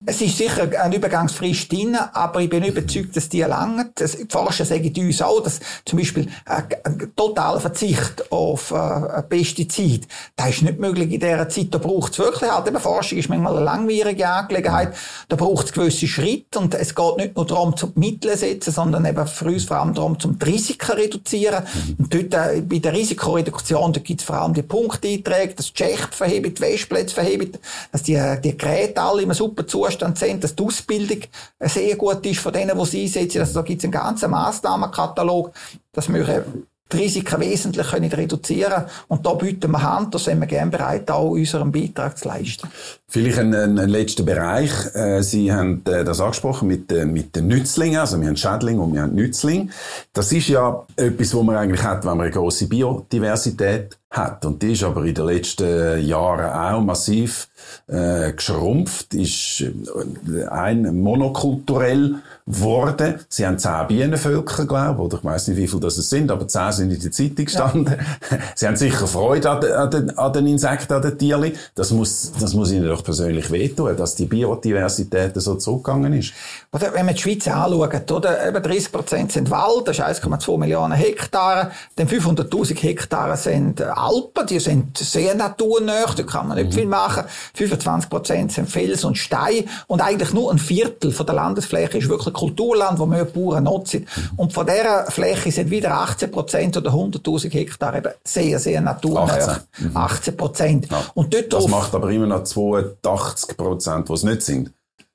[0.06, 3.92] Es ist sicher eine Übergangsfrist drin, aber ich bin überzeugt, dass die langen.
[3.98, 10.48] Die Forscher sagen uns auch, dass zum Beispiel ein totaler Verzicht auf äh, Pestizid, das
[10.48, 11.66] ist nicht möglich in dieser Zeit.
[11.72, 14.94] Da braucht es wirklich halt, eben Forschung ist manchmal eine langwierige Angelegenheit.
[15.28, 19.04] Da braucht es gewisse Schritte und es geht nicht nur darum, zum Mittel setzen, sondern
[19.04, 21.62] eben für uns vor allem darum, zum Risiken reduzieren.
[21.98, 26.14] Und dort, äh, bei der Risikoreduktion, da gibt es vor allem die Punkteinträge, das Schächt
[26.14, 27.58] verhebt, die Wäschplätze verhebt,
[27.92, 31.20] dass die, die Geräte alle immer super Zustand Zustand sehen, dass die Ausbildung
[31.60, 33.40] sehr gut ist von denen, die sie einsetzen.
[33.40, 35.52] Also da gibt es einen ganzen Massnahmenkatalog,
[35.92, 36.44] dass wir
[36.92, 41.10] die Risiken wesentlich können reduzieren Und da bieten wir Hand, da sind wir gerne bereit,
[41.10, 42.68] auch unseren Beitrag zu leisten.
[43.06, 44.72] Vielleicht ein, ein, ein letzter Bereich.
[44.94, 48.00] Äh, sie haben äh, das angesprochen mit, äh, mit den Nützlingen.
[48.00, 49.70] Also wir haben Schädling und wir haben Nützling.
[50.12, 54.44] Das ist ja etwas, was man eigentlich hat, wenn man eine grosse Biodiversität hat.
[54.44, 57.48] Und die ist aber in den letzten Jahren auch massiv
[57.86, 63.20] äh, geschrumpft, ist äh, ein monokulturell geworden.
[63.28, 66.48] Sie haben zehn Bienenvölker, glaube ich, oder ich weiß nicht, wie viele das sind, aber
[66.48, 67.96] zehn sind in der Zeitung gestanden.
[68.30, 68.38] Ja.
[68.56, 71.52] Sie haben sicher Freude an, an, den, an den Insekten, an den Tieren.
[71.74, 76.32] Das muss, das muss ihnen doch persönlich wehtun, dass die Biodiversität so zurückgegangen ist.
[76.72, 78.48] Oder wenn man die Schweiz anschaut, oder?
[78.48, 81.70] Eben 30 Prozent sind Wald, das ist 1,2 Millionen Hektare.
[81.96, 86.74] Dann 500.000 Hektare sind Alpen, die sind sehr naturnah, da kann man nicht mhm.
[86.74, 87.24] viel machen.
[87.54, 89.68] 25 Prozent sind Fels und Stein.
[89.86, 94.00] Und eigentlich nur ein Viertel von der Landesfläche ist wirklich Kulturland, wo wir Bauern nutzen.
[94.00, 94.38] Mhm.
[94.38, 99.24] Und von dieser Fläche sind wieder 18 Prozent oder 100.000 Hektar eben sehr, sehr naturnah.
[99.24, 100.90] 18, 18 Prozent.
[100.90, 101.02] Ja.
[101.14, 104.72] Und dort das macht aber immer noch 82 Prozent, die es nicht sind.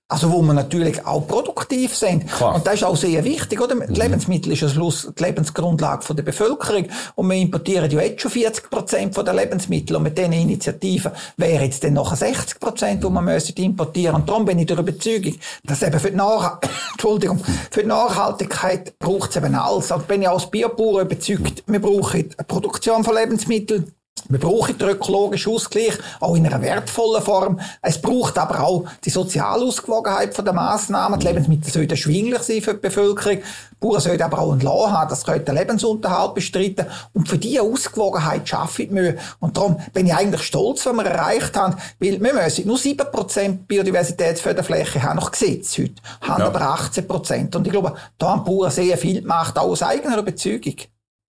[0.08, 2.28] Also wo wir natürlich auch produktiv sind.
[2.28, 2.54] Klar.
[2.54, 3.74] Und das ist auch sehr wichtig, oder?
[3.74, 3.86] Mhm.
[3.88, 6.86] Lebensmittel ist am Schluss die Lebensgrundlage der Bevölkerung.
[7.16, 9.96] Und wir importieren ja jetzt schon 40 Prozent der Lebensmittel.
[9.96, 14.18] Und mit diesen Initiativen wäre jetzt dann noch 60 Prozent, die man müsste importieren.
[14.18, 16.60] Und darum bin ich der Überzeugung, dass eben für die, Nach
[16.92, 19.92] Entschuldigung, für die Nachhaltigkeit braucht es eben alles.
[19.92, 23.92] Und bin ich als Biobauer überzeugt, wir brauchen eine Produktion von Lebensmitteln,
[24.28, 27.60] wir brauchen den ökologischen Ausgleich, auch in einer wertvollen Form.
[27.82, 31.20] Es braucht aber auch die soziale Ausgewogenheit der Massnahmen.
[31.20, 33.38] Die Lebensmittel sollten erschwinglich sein für die Bevölkerung.
[33.38, 36.88] Die Bauern sollten aber auch einen Lohn haben, das könnte den Lebensunterhalt bestreiten.
[37.14, 39.18] Und für diese Ausgewogenheit schaffen wir.
[39.40, 43.68] Und darum bin ich eigentlich stolz, was wir erreicht haben, weil wir müssen nur 7%
[43.68, 46.48] Biodiversitätsförderfläche haben nach Gesetz heute, haben ja.
[46.48, 47.56] aber 18%.
[47.56, 50.76] Und ich glaube, da haben die Bauern sehr viel gemacht, auch aus eigener Überzeugung.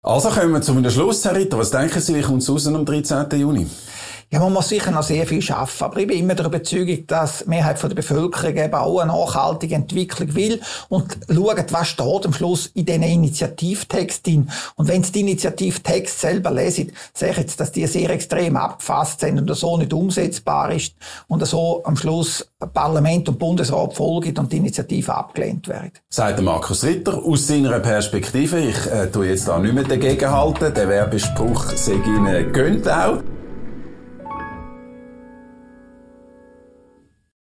[0.06, 1.58] Also kommen wir zu einem Schluss, Herr Ritter.
[1.58, 3.28] Was denken Sie, wie kommt es raus am 13.
[3.40, 3.66] Juni?
[4.30, 5.84] Ja, man muss sicher noch sehr viel schaffen.
[5.84, 9.76] Aber ich bin immer der Überzeugung, dass die Mehrheit der Bevölkerung eben auch eine nachhaltige
[9.76, 14.50] Entwicklung will und schaut, was steht am Schluss in diesen Initiativtexten.
[14.74, 19.20] Und wenn Sie die Initiativtext selber lesen, sehe ich jetzt, dass die sehr extrem abgefasst
[19.20, 20.94] sind und so nicht umsetzbar ist
[21.28, 26.02] und so am Schluss Parlament und Bundesrat folgen und die Initiative abgelehnt wird.
[26.08, 28.58] Sagt Markus Ritter aus seiner Perspektive.
[28.58, 30.74] Ich äh, tue jetzt da nicht mehr dagegen halten.
[30.74, 33.18] Der Werbespruch sei Ihnen gönnt auch.